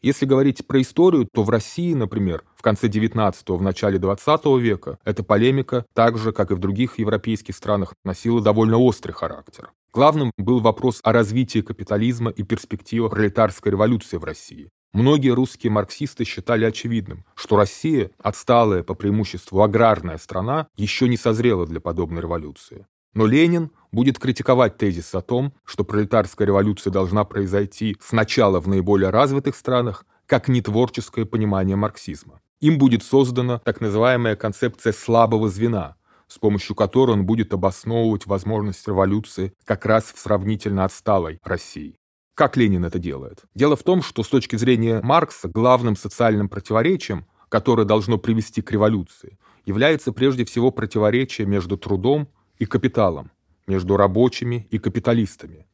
Если 0.02 0.26
говорить 0.26 0.68
про 0.68 0.82
историю, 0.82 1.28
то 1.34 1.44
в 1.44 1.50
России, 1.50 1.94
например, 1.94 2.44
в 2.56 2.62
конце 2.62 2.88
19-го, 2.88 3.58
в 3.58 3.62
начале 3.62 3.98
20 3.98 4.46
века 4.60 5.00
эта 5.04 5.24
полемика, 5.24 5.86
так 5.94 6.18
же, 6.18 6.32
как 6.32 6.52
и 6.52 6.54
в 6.54 6.60
других 6.60 7.00
европейских 7.00 7.56
странах, 7.56 7.94
носила 8.04 8.42
довольно 8.42 8.78
острый 8.78 9.14
характер. 9.14 9.72
Главным 9.94 10.32
был 10.38 10.60
вопрос 10.60 11.00
о 11.04 11.14
развитии 11.14 11.62
капитализма 11.62 12.30
и 12.30 12.44
перспективах 12.44 13.12
пролетарской 13.12 13.72
революции 13.72 14.18
в 14.18 14.24
России. 14.24 14.70
Многие 14.96 15.32
русские 15.32 15.72
марксисты 15.72 16.24
считали 16.24 16.64
очевидным, 16.64 17.26
что 17.36 17.58
Россия, 17.58 18.12
отсталая 18.18 18.82
по 18.82 18.94
преимуществу 18.94 19.62
аграрная 19.62 20.18
страна, 20.18 20.68
еще 20.78 21.10
не 21.10 21.18
созрела 21.18 21.66
для 21.66 21.82
подобной 21.82 22.22
революции. 22.22 22.88
Но 23.16 23.26
Ленин 23.26 23.72
будет 23.94 24.20
критиковать 24.20 24.78
тезис 24.78 25.16
о 25.16 25.22
том, 25.22 25.54
что 25.64 25.86
пролетарская 25.86 26.46
революция 26.46 26.92
должна 26.92 27.24
произойти 27.24 27.96
сначала 28.02 28.60
в 28.60 28.68
наиболее 28.68 29.10
развитых 29.10 29.56
странах, 29.56 30.06
как 30.28 30.50
нетворческое 30.50 31.26
понимание 31.26 31.78
марксизма. 31.78 32.42
Им 32.60 32.78
будет 32.78 33.04
создана 33.04 33.60
так 33.60 33.80
называемая 33.80 34.36
концепция 34.36 34.92
слабого 34.92 35.50
звена, 35.50 35.96
с 36.28 36.38
помощью 36.38 36.76
которой 36.76 37.12
он 37.12 37.26
будет 37.26 37.54
обосновывать 37.54 38.26
возможность 38.26 38.86
революции 38.88 39.54
как 39.64 39.86
раз 39.86 40.12
в 40.14 40.20
сравнительно 40.20 40.84
отсталой 40.84 41.40
России. 41.44 41.96
Как 42.34 42.58
Ленин 42.58 42.84
это 42.84 43.00
делает? 43.00 43.44
Дело 43.56 43.78
в 43.78 43.84
том, 43.84 44.02
что 44.02 44.24
с 44.24 44.28
точки 44.28 44.58
зрения 44.58 45.00
Маркса 45.02 45.48
главным 45.48 45.96
социальным 45.96 46.50
противоречием, 46.50 47.28
которое 47.48 47.86
должно 47.86 48.18
привести 48.18 48.62
к 48.62 48.72
революции, 48.72 49.38
является 49.66 50.12
прежде 50.12 50.44
всего 50.44 50.72
противоречие 50.72 51.48
между 51.48 51.78
трудом 51.78 52.28
и 52.58 52.66
капиталом, 52.66 53.32
между 53.68 53.98
рабочими 53.98 54.68
и 54.72 54.78
капиталистами, 54.78 55.66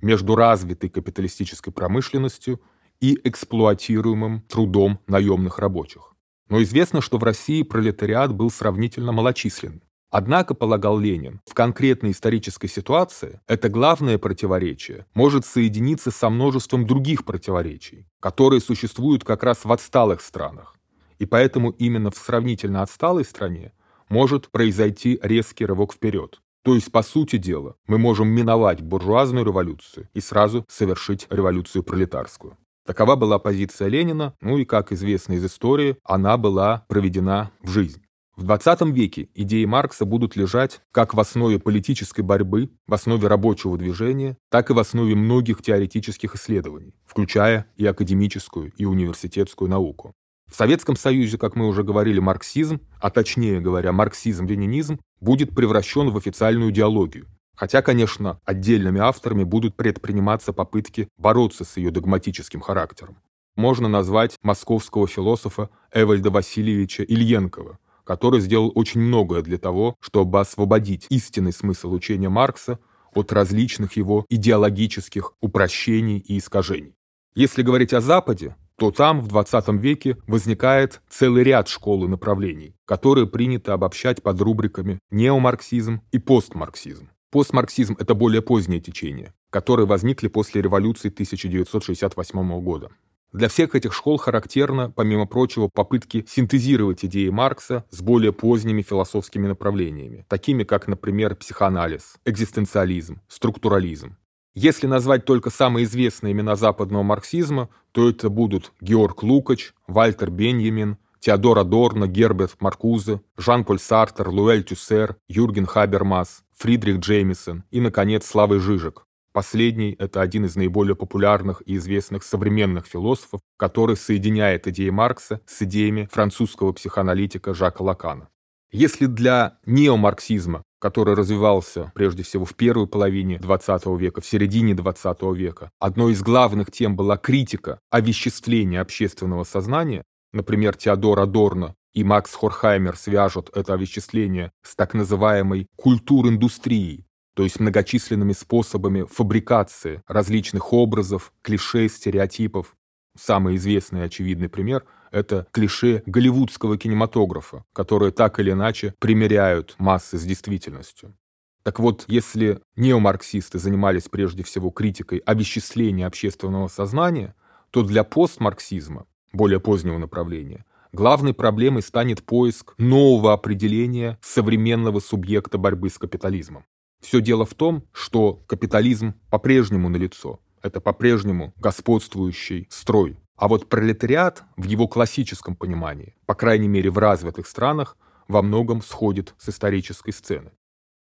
между 0.00 0.36
развитой 0.36 0.90
капиталистической 0.90 1.70
промышленностью 1.72 2.60
и 3.00 3.18
эксплуатируемым 3.24 4.42
трудом 4.42 5.00
наемных 5.06 5.58
рабочих. 5.58 6.14
Но 6.48 6.62
известно, 6.62 7.00
что 7.00 7.18
в 7.18 7.24
России 7.24 7.62
пролетариат 7.62 8.32
был 8.34 8.50
сравнительно 8.50 9.12
малочислен. 9.12 9.82
Однако, 10.10 10.54
полагал 10.54 10.98
Ленин, 10.98 11.42
в 11.44 11.52
конкретной 11.52 12.12
исторической 12.12 12.68
ситуации 12.68 13.40
это 13.46 13.68
главное 13.68 14.16
противоречие 14.16 15.04
может 15.12 15.44
соединиться 15.44 16.10
со 16.10 16.30
множеством 16.30 16.86
других 16.86 17.26
противоречий, 17.26 18.06
которые 18.18 18.60
существуют 18.60 19.24
как 19.24 19.42
раз 19.42 19.66
в 19.66 19.72
отсталых 19.72 20.22
странах. 20.22 20.76
И 21.18 21.26
поэтому 21.26 21.70
именно 21.70 22.10
в 22.10 22.16
сравнительно 22.16 22.82
отсталой 22.82 23.24
стране 23.24 23.72
может 24.08 24.50
произойти 24.50 25.18
резкий 25.22 25.66
рывок 25.66 25.92
вперед. 25.94 26.40
То 26.64 26.74
есть, 26.74 26.92
по 26.92 27.02
сути 27.02 27.36
дела, 27.36 27.76
мы 27.86 27.98
можем 27.98 28.28
миновать 28.28 28.82
буржуазную 28.82 29.46
революцию 29.46 30.08
и 30.12 30.20
сразу 30.20 30.64
совершить 30.68 31.26
революцию 31.30 31.82
пролетарскую. 31.82 32.56
Такова 32.84 33.16
была 33.16 33.38
позиция 33.38 33.88
Ленина, 33.88 34.34
ну 34.40 34.58
и, 34.58 34.64
как 34.64 34.92
известно 34.92 35.34
из 35.34 35.44
истории, 35.44 35.96
она 36.04 36.36
была 36.36 36.84
проведена 36.88 37.50
в 37.62 37.70
жизнь. 37.70 38.02
В 38.38 38.44
20 38.44 38.82
веке 38.94 39.28
идеи 39.34 39.64
Маркса 39.64 40.04
будут 40.04 40.36
лежать 40.36 40.80
как 40.92 41.12
в 41.12 41.18
основе 41.18 41.58
политической 41.58 42.20
борьбы, 42.20 42.70
в 42.86 42.94
основе 42.94 43.26
рабочего 43.26 43.76
движения, 43.76 44.36
так 44.48 44.70
и 44.70 44.72
в 44.72 44.78
основе 44.78 45.16
многих 45.16 45.60
теоретических 45.60 46.36
исследований, 46.36 46.94
включая 47.04 47.66
и 47.76 47.84
академическую, 47.84 48.72
и 48.76 48.84
университетскую 48.84 49.68
науку. 49.68 50.14
В 50.48 50.54
Советском 50.56 50.96
Союзе, 50.96 51.38
как 51.38 51.56
мы 51.56 51.66
уже 51.66 51.82
говорили, 51.82 52.18
марксизм, 52.20 52.80
а 53.00 53.10
точнее 53.10 53.60
говоря, 53.60 53.92
марксизм-ленинизм, 53.92 54.98
будет 55.20 55.54
превращен 55.54 56.10
в 56.10 56.16
официальную 56.16 56.70
идеологию. 56.70 57.26
Хотя, 57.54 57.82
конечно, 57.82 58.40
отдельными 58.44 59.00
авторами 59.00 59.44
будут 59.44 59.76
предприниматься 59.76 60.52
попытки 60.52 61.08
бороться 61.18 61.64
с 61.64 61.76
ее 61.76 61.90
догматическим 61.90 62.60
характером. 62.60 63.18
Можно 63.56 63.88
назвать 63.88 64.36
московского 64.42 65.08
философа 65.08 65.68
Эвальда 65.92 66.30
Васильевича 66.30 67.02
Ильенкова, 67.02 67.78
который 68.04 68.40
сделал 68.40 68.70
очень 68.74 69.00
многое 69.00 69.42
для 69.42 69.58
того, 69.58 69.96
чтобы 70.00 70.40
освободить 70.40 71.06
истинный 71.10 71.52
смысл 71.52 71.92
учения 71.92 72.28
Маркса 72.28 72.78
от 73.12 73.32
различных 73.32 73.96
его 73.96 74.24
идеологических 74.28 75.32
упрощений 75.40 76.18
и 76.18 76.38
искажений. 76.38 76.94
Если 77.34 77.62
говорить 77.62 77.92
о 77.92 78.00
Западе, 78.00 78.54
то 78.78 78.92
там 78.92 79.20
в 79.20 79.26
20 79.26 79.68
веке 79.80 80.16
возникает 80.28 81.00
целый 81.08 81.42
ряд 81.42 81.66
школ 81.66 82.04
и 82.04 82.08
направлений, 82.08 82.76
которые 82.84 83.26
принято 83.26 83.74
обобщать 83.74 84.22
под 84.22 84.40
рубриками 84.40 85.00
неомарксизм 85.10 86.00
и 86.12 86.18
постмарксизм. 86.18 87.10
Постмарксизм– 87.30 87.96
это 87.98 88.14
более 88.14 88.40
позднее 88.40 88.80
течение, 88.80 89.34
которые 89.50 89.86
возникли 89.86 90.28
после 90.28 90.62
революции 90.62 91.08
1968 91.08 92.60
года. 92.62 92.90
Для 93.32 93.48
всех 93.48 93.74
этих 93.74 93.92
школ 93.92 94.16
характерно, 94.16 94.90
помимо 94.90 95.26
прочего, 95.26 95.68
попытки 95.68 96.24
синтезировать 96.26 97.04
идеи 97.04 97.28
Маркса 97.28 97.84
с 97.90 98.00
более 98.00 98.32
поздними 98.32 98.80
философскими 98.80 99.48
направлениями, 99.48 100.24
такими 100.28 100.62
как, 100.62 100.86
например, 100.86 101.34
психоанализ, 101.34 102.14
экзистенциализм, 102.24 103.20
структурализм. 103.28 104.16
Если 104.54 104.86
назвать 104.86 105.24
только 105.24 105.50
самые 105.50 105.84
известные 105.84 106.32
имена 106.32 106.56
западного 106.56 107.02
марксизма, 107.02 107.68
то 107.92 108.08
это 108.08 108.28
будут 108.28 108.72
Георг 108.80 109.22
Лукач, 109.22 109.72
Вальтер 109.86 110.30
Беньямин, 110.30 110.98
Теодор 111.20 111.58
Адорно, 111.58 112.06
Герберт 112.06 112.60
Маркузе, 112.60 113.20
Жан-Поль 113.36 113.80
Сартер, 113.80 114.28
Луэль 114.28 114.64
Тюссер, 114.64 115.16
Юрген 115.28 115.66
Хабермас, 115.66 116.44
Фридрих 116.56 116.98
Джеймисон 116.98 117.64
и, 117.70 117.80
наконец, 117.80 118.26
Славы 118.26 118.60
Жижик. 118.60 119.04
Последний– 119.32 119.94
это 119.98 120.20
один 120.20 120.46
из 120.46 120.56
наиболее 120.56 120.96
популярных 120.96 121.62
и 121.66 121.76
известных 121.76 122.24
современных 122.24 122.86
философов, 122.86 123.40
который 123.56 123.96
соединяет 123.96 124.66
идеи 124.66 124.90
Маркса 124.90 125.40
с 125.46 125.62
идеями 125.62 126.08
французского 126.10 126.72
психоаналитика 126.72 127.52
Жака 127.54 127.82
Лакана. 127.84 128.28
Если 128.70 129.06
для 129.06 129.58
неомарксизма, 129.66 130.62
который 130.78 131.14
развивался 131.14 131.92
прежде 131.94 132.22
всего 132.22 132.44
в 132.44 132.54
первой 132.54 132.86
половине 132.86 133.36
XX 133.36 133.98
века, 133.98 134.20
в 134.20 134.26
середине 134.26 134.74
XX 134.74 135.34
века, 135.34 135.70
одной 135.78 136.12
из 136.12 136.22
главных 136.22 136.70
тем 136.70 136.96
была 136.96 137.16
критика 137.16 137.80
овеществления 137.90 138.80
общественного 138.80 139.44
сознания, 139.44 140.04
например, 140.32 140.76
Теодор 140.76 141.20
Адорно 141.20 141.74
и 141.94 142.04
Макс 142.04 142.34
Хорхаймер 142.34 142.96
свяжут 142.96 143.50
это 143.56 143.74
овеществление 143.74 144.52
с 144.62 144.76
так 144.76 144.94
называемой 144.94 145.66
культур-индустрией, 145.76 147.06
то 147.34 147.42
есть 147.42 147.60
многочисленными 147.60 148.32
способами 148.32 149.02
фабрикации 149.02 150.02
различных 150.06 150.72
образов, 150.72 151.32
клише, 151.42 151.88
стереотипов. 151.88 152.74
Самый 153.18 153.56
известный 153.56 154.00
и 154.00 154.04
очевидный 154.04 154.48
пример– 154.48 154.84
это 155.10 155.46
клише 155.52 156.02
голливудского 156.06 156.78
кинематографа, 156.78 157.64
которые 157.72 158.12
так 158.12 158.40
или 158.40 158.52
иначе 158.52 158.94
примеряют 158.98 159.74
массы 159.78 160.18
с 160.18 160.22
действительностью. 160.22 161.14
Так 161.62 161.80
вот, 161.80 162.04
если 162.08 162.60
неомарксисты 162.76 163.58
занимались 163.58 164.08
прежде 164.08 164.42
всего 164.42 164.70
критикой 164.70 165.18
овеществления 165.18 166.06
общественного 166.06 166.68
сознания, 166.68 167.34
то 167.70 167.82
для 167.82 168.04
постмарксизма, 168.04 169.06
более 169.32 169.60
позднего 169.60 169.98
направления, 169.98 170.64
главной 170.92 171.34
проблемой 171.34 171.82
станет 171.82 172.22
поиск 172.22 172.74
нового 172.78 173.34
определения 173.34 174.18
современного 174.22 175.00
субъекта 175.00 175.58
борьбы 175.58 175.90
с 175.90 175.98
капитализмом. 175.98 176.64
Все 177.00 177.20
дело 177.20 177.44
в 177.44 177.54
том, 177.54 177.84
что 177.92 178.42
капитализм 178.46 179.14
по-прежнему 179.30 179.88
налицо. 179.88 180.40
Это 180.62 180.80
по-прежнему 180.80 181.52
господствующий 181.56 182.66
строй. 182.70 183.18
А 183.38 183.46
вот 183.46 183.68
пролетариат 183.68 184.42
в 184.56 184.64
его 184.64 184.88
классическом 184.88 185.54
понимании, 185.54 186.16
по 186.26 186.34
крайней 186.34 186.66
мере 186.66 186.90
в 186.90 186.98
развитых 186.98 187.46
странах, 187.46 187.96
во 188.26 188.42
многом 188.42 188.82
сходит 188.82 189.34
с 189.38 189.48
исторической 189.48 190.10
сцены. 190.10 190.50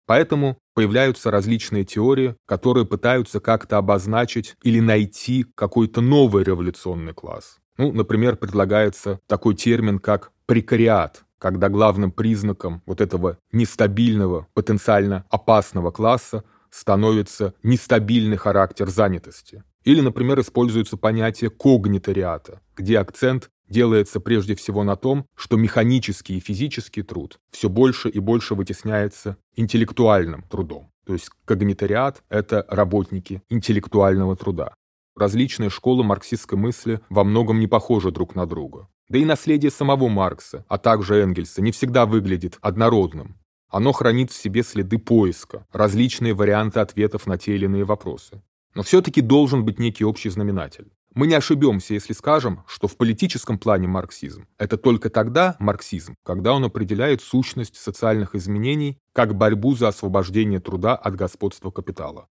Поэтому 0.06 0.58
появляются 0.76 1.32
различные 1.32 1.86
теории, 1.86 2.36
которые 2.46 2.86
пытаются 2.86 3.40
как-то 3.40 3.78
обозначить 3.78 4.56
или 4.62 4.82
найти 4.82 5.46
какой-то 5.56 6.02
новый 6.02 6.44
революционный 6.44 7.14
класс. 7.14 7.58
Ну, 7.78 7.94
например, 7.94 8.36
предлагается 8.36 9.20
такой 9.28 9.56
термин, 9.56 9.98
как 10.00 10.32
прекариат, 10.46 11.24
когда 11.40 11.70
главным 11.70 12.12
признаком 12.12 12.84
вот 12.86 13.00
этого 13.00 13.38
нестабильного, 13.54 14.48
потенциально 14.54 15.26
опасного 15.30 15.92
класса 15.92 16.44
становится 16.70 17.54
нестабильный 17.64 18.38
характер 18.38 18.90
занятости. 18.90 19.64
Или, 19.86 20.02
например, 20.02 20.40
используется 20.40 20.98
понятие 20.98 21.52
когнитариата, 21.52 22.60
где 22.76 23.00
акцент 23.00 23.50
делается 23.70 24.20
прежде 24.20 24.56
всего 24.56 24.84
на 24.84 24.96
том, 24.96 25.26
что 25.36 25.58
механический 25.58 26.38
и 26.38 26.40
физический 26.40 27.04
труд 27.04 27.40
все 27.52 27.70
больше 27.70 28.10
и 28.10 28.20
больше 28.20 28.56
вытесняется 28.56 29.38
интеллектуальным 29.56 30.44
трудом. 30.50 30.92
То 31.06 31.14
есть 31.14 31.30
когнитариат– 31.46 32.24
это 32.30 32.66
работники 32.68 33.44
интеллектуального 33.50 34.36
труда. 34.36 34.74
Различные 35.16 35.70
школы 35.70 36.04
марксистской 36.04 36.58
мысли 36.58 37.00
во 37.10 37.24
многом 37.24 37.60
не 37.60 37.68
похожи 37.68 38.12
друг 38.12 38.36
на 38.36 38.46
друга. 38.48 38.88
Да 39.08 39.20
и 39.20 39.26
наследие 39.26 39.72
самого 39.72 40.10
Маркса, 40.10 40.66
а 40.68 40.80
также 40.80 41.22
Энгельса, 41.22 41.62
не 41.62 41.72
всегда 41.72 42.08
выглядит 42.08 42.58
однородным. 42.62 43.38
Оно 43.70 43.92
хранит 43.92 44.32
в 44.32 44.36
себе 44.36 44.64
следы 44.64 44.98
поиска, 44.98 45.68
различные 45.72 46.34
варианты 46.34 46.80
ответов 46.80 47.28
на 47.28 47.38
те 47.38 47.56
или 47.56 47.66
иные 47.66 47.84
вопросы. 47.84 48.42
Но 48.76 48.84
все-таки 48.84 49.22
должен 49.22 49.66
быть 49.66 49.80
некий 49.80 50.06
общий 50.06 50.30
знаменатель. 50.30 50.92
Мы 51.14 51.28
не 51.28 51.34
ошибемся, 51.34 51.94
если 51.94 52.14
скажем, 52.14 52.64
что 52.68 52.88
в 52.88 52.98
политическом 52.98 53.58
плане 53.58 53.88
марксизм– 53.88 54.48
это 54.58 54.78
только 54.78 55.10
тогда 55.10 55.56
марксизм, 55.60 56.16
когда 56.24 56.54
он 56.54 56.66
определяет 56.66 57.22
сущность 57.22 57.78
социальных 57.78 58.36
изменений 58.36 58.98
как 59.14 59.34
борьбу 59.34 59.76
за 59.76 59.88
освобождение 59.88 60.60
труда 60.60 60.96
от 60.96 61.16
господства 61.16 61.72
капитала. 61.72 62.28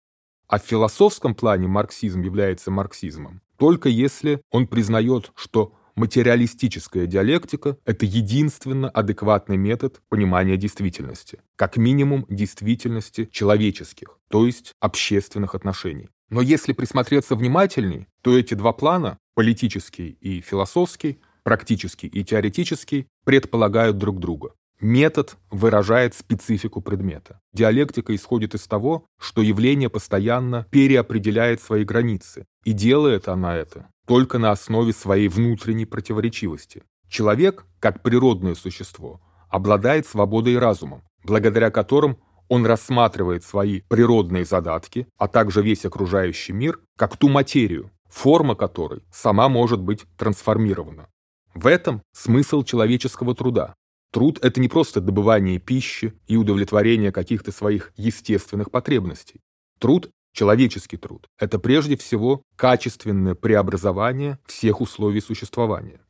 А 0.46 0.58
в 0.58 0.62
философском 0.62 1.34
плане 1.34 1.66
марксизм 1.66 2.20
является 2.20 2.70
марксизмом 2.70 3.40
только 3.56 3.88
если 3.88 4.42
он 4.50 4.66
признает, 4.66 5.32
что 5.34 5.74
материалистическая 5.94 7.06
диалектика– 7.06 7.78
это 7.84 8.04
единственно 8.04 8.90
адекватный 8.90 9.56
метод 9.56 10.02
понимания 10.08 10.56
действительности, 10.56 11.40
как 11.56 11.76
минимум 11.76 12.26
действительности 12.28 13.28
человеческих, 13.30 14.18
то 14.28 14.44
есть 14.44 14.72
общественных 14.80 15.54
отношений. 15.54 16.08
Но 16.30 16.40
если 16.40 16.72
присмотреться 16.72 17.36
внимательней, 17.36 18.06
то 18.22 18.36
эти 18.36 18.54
два 18.54 18.72
плана, 18.72 19.18
политический 19.34 20.16
и 20.20 20.40
философский, 20.40 21.20
практический 21.42 22.06
и 22.06 22.24
теоретический, 22.24 23.06
предполагают 23.24 23.98
друг 23.98 24.18
друга. 24.18 24.54
Метод 24.80 25.36
выражает 25.50 26.14
специфику 26.14 26.80
предмета. 26.80 27.40
Диалектика 27.52 28.14
исходит 28.14 28.54
из 28.54 28.66
того, 28.66 29.06
что 29.18 29.40
явление 29.42 29.88
постоянно 29.88 30.66
переопределяет 30.70 31.62
свои 31.62 31.84
границы, 31.84 32.46
и 32.64 32.72
делает 32.72 33.28
она 33.28 33.56
это 33.56 33.88
только 34.06 34.38
на 34.38 34.50
основе 34.50 34.92
своей 34.92 35.28
внутренней 35.28 35.86
противоречивости. 35.86 36.82
Человек, 37.08 37.64
как 37.80 38.02
природное 38.02 38.54
существо, 38.54 39.20
обладает 39.48 40.06
свободой 40.06 40.54
и 40.54 40.58
разумом, 40.58 41.02
благодаря 41.22 41.70
которым 41.70 42.18
он 42.48 42.66
рассматривает 42.66 43.44
свои 43.44 43.80
природные 43.88 44.44
задатки, 44.44 45.06
а 45.16 45.28
также 45.28 45.62
весь 45.62 45.84
окружающий 45.84 46.52
мир, 46.52 46.80
как 46.96 47.16
ту 47.16 47.28
материю, 47.28 47.90
форма 48.08 48.54
которой 48.54 49.02
сама 49.12 49.48
может 49.48 49.80
быть 49.80 50.04
трансформирована. 50.16 51.08
В 51.54 51.66
этом 51.66 52.02
смысл 52.12 52.62
человеческого 52.62 53.34
труда. 53.34 53.74
Труд– 54.12 54.38
это 54.42 54.60
не 54.60 54.68
просто 54.68 55.00
добывание 55.00 55.58
пищи 55.58 56.12
и 56.26 56.36
удовлетворение 56.36 57.12
каких-то 57.12 57.52
своих 57.52 57.92
естественных 57.96 58.70
потребностей. 58.70 59.40
Труд 59.78 60.10
Человеческий 60.34 60.96
труд– 60.96 61.28
это 61.38 61.60
прежде 61.60 61.96
всего 61.96 62.42
качественное 62.56 63.36
преобразование 63.36 64.40
всех 64.46 64.80
условий 64.80 65.20
существования. 65.20 66.00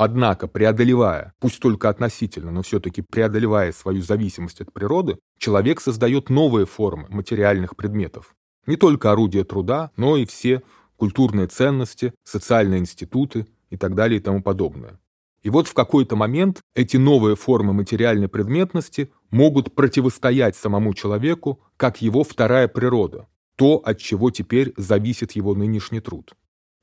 Однако, 0.00 0.46
преодолевая, 0.46 1.32
пусть 1.40 1.58
только 1.58 1.88
относительно, 1.88 2.52
но 2.52 2.62
все-таки 2.62 3.02
преодолевая 3.02 3.72
свою 3.72 4.00
зависимость 4.00 4.60
от 4.60 4.72
природы, 4.72 5.18
человек 5.38 5.80
создает 5.80 6.30
новые 6.30 6.66
формы 6.66 7.08
материальных 7.08 7.74
предметов. 7.74 8.36
Не 8.66 8.76
только 8.76 9.10
орудия 9.10 9.42
труда, 9.42 9.90
но 9.96 10.16
и 10.16 10.24
все 10.24 10.62
культурные 10.96 11.48
ценности, 11.48 12.14
социальные 12.22 12.78
институты 12.78 13.48
и 13.70 13.76
так 13.76 13.96
далее 13.96 14.20
и 14.20 14.22
тому 14.22 14.40
подобное. 14.40 15.00
И 15.42 15.50
вот 15.50 15.66
в 15.66 15.74
какой-то 15.74 16.14
момент 16.14 16.60
эти 16.76 16.96
новые 16.96 17.34
формы 17.34 17.72
материальной 17.72 18.28
предметности 18.28 19.10
могут 19.30 19.74
противостоять 19.74 20.54
самому 20.54 20.94
человеку 20.94 21.60
как 21.76 22.00
его 22.02 22.22
вторая 22.22 22.68
природа, 22.68 23.26
то, 23.56 23.78
от 23.78 23.98
чего 23.98 24.30
теперь 24.30 24.74
зависит 24.76 25.32
его 25.32 25.56
нынешний 25.56 26.00
труд. 26.00 26.34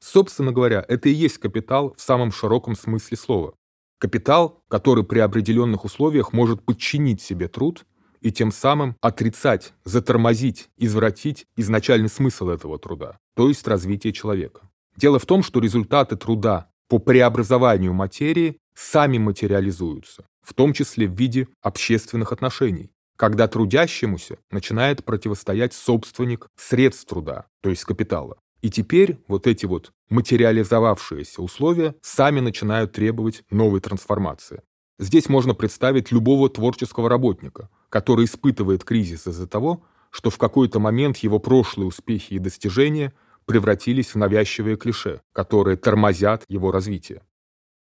Собственно 0.05 0.51
говоря, 0.51 0.85
это 0.87 1.09
и 1.09 1.13
есть 1.13 1.39
капитал 1.39 1.95
в 1.97 2.01
самом 2.01 2.31
широком 2.31 2.75
смысле 2.75 3.17
слова. 3.17 3.55
Капитал, 3.97 4.63
который 4.69 5.03
при 5.03 5.17
определенных 5.17 5.83
условиях 5.83 6.31
может 6.31 6.63
подчинить 6.63 7.23
себе 7.23 7.47
труд 7.47 7.87
и 8.21 8.31
тем 8.31 8.51
самым 8.51 8.95
отрицать, 9.01 9.73
затормозить, 9.83 10.69
извратить 10.77 11.47
изначальный 11.57 12.09
смысл 12.09 12.49
этого 12.49 12.77
труда, 12.77 13.17
то 13.35 13.47
есть 13.47 13.67
развитие 13.67 14.13
человека. 14.13 14.69
Дело 14.95 15.17
в 15.17 15.25
том, 15.25 15.41
что 15.41 15.59
результаты 15.59 16.15
труда 16.17 16.69
по 16.87 16.99
преобразованию 16.99 17.93
материи 17.93 18.57
сами 18.75 19.17
материализуются, 19.17 20.27
в 20.43 20.53
том 20.53 20.73
числе 20.73 21.07
в 21.07 21.15
виде 21.15 21.47
общественных 21.63 22.31
отношений, 22.31 22.91
когда 23.17 23.47
трудящемуся 23.47 24.37
начинает 24.51 25.03
противостоять 25.03 25.73
собственник 25.73 26.47
средств 26.55 27.07
труда, 27.07 27.47
то 27.63 27.71
есть 27.71 27.85
капитала. 27.85 28.37
И 28.65 28.71
теперь 28.71 29.19
вот 29.27 29.45
эти 29.45 29.67
вот 29.67 29.91
материализовавшиеся 30.09 31.41
условия 31.41 31.95
сами 32.01 32.39
начинают 32.39 32.91
требовать 32.91 33.43
новой 33.49 33.79
трансформации. 33.79 34.61
Здесь 34.97 35.27
можно 35.27 35.53
представить 35.53 36.11
любого 36.11 36.49
творческого 36.49 37.09
работника, 37.09 37.69
который 37.89 38.25
испытывает 38.25 38.83
кризис 38.83 39.27
из-за 39.27 39.47
того, 39.47 39.83
что 40.09 40.29
в 40.29 40.37
какой-то 40.37 40.79
момент 40.79 41.17
его 41.17 41.39
прошлые 41.39 41.87
успехи 41.87 42.33
и 42.33 42.39
достижения 42.39 43.13
превратились 43.45 44.13
в 44.13 44.15
навязчивые 44.15 44.77
клише, 44.77 45.21
которые 45.33 45.75
тормозят 45.77 46.45
его 46.47 46.71
развитие. 46.71 47.21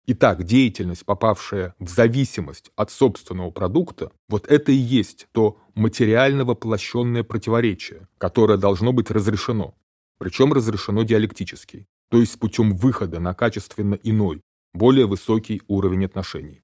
Итак, 0.07 0.43
деятельность, 0.43 1.05
попавшая 1.05 1.75
в 1.79 1.89
зависимость 1.89 2.73
от 2.75 2.91
собственного 2.91 3.51
продукта, 3.51 4.11
вот 4.29 4.49
это 4.49 4.73
и 4.73 4.75
есть 4.75 5.29
то 5.33 5.59
материально 5.75 6.45
воплощенное 6.45 7.23
противоречие, 7.23 8.09
которое 8.19 8.59
должно 8.59 8.93
быть 8.93 9.13
разрешено. 9.13 9.77
Причем 10.19 10.53
разрешено 10.53 11.05
диалектически, 11.05 11.87
то 12.13 12.19
есть 12.19 12.39
путем 12.39 12.77
выхода 12.77 13.21
на 13.21 13.33
качественно 13.33 13.95
иной, 13.95 14.43
более 14.75 15.07
высокий 15.07 15.63
уровень 15.67 16.05
отношений. 16.05 16.61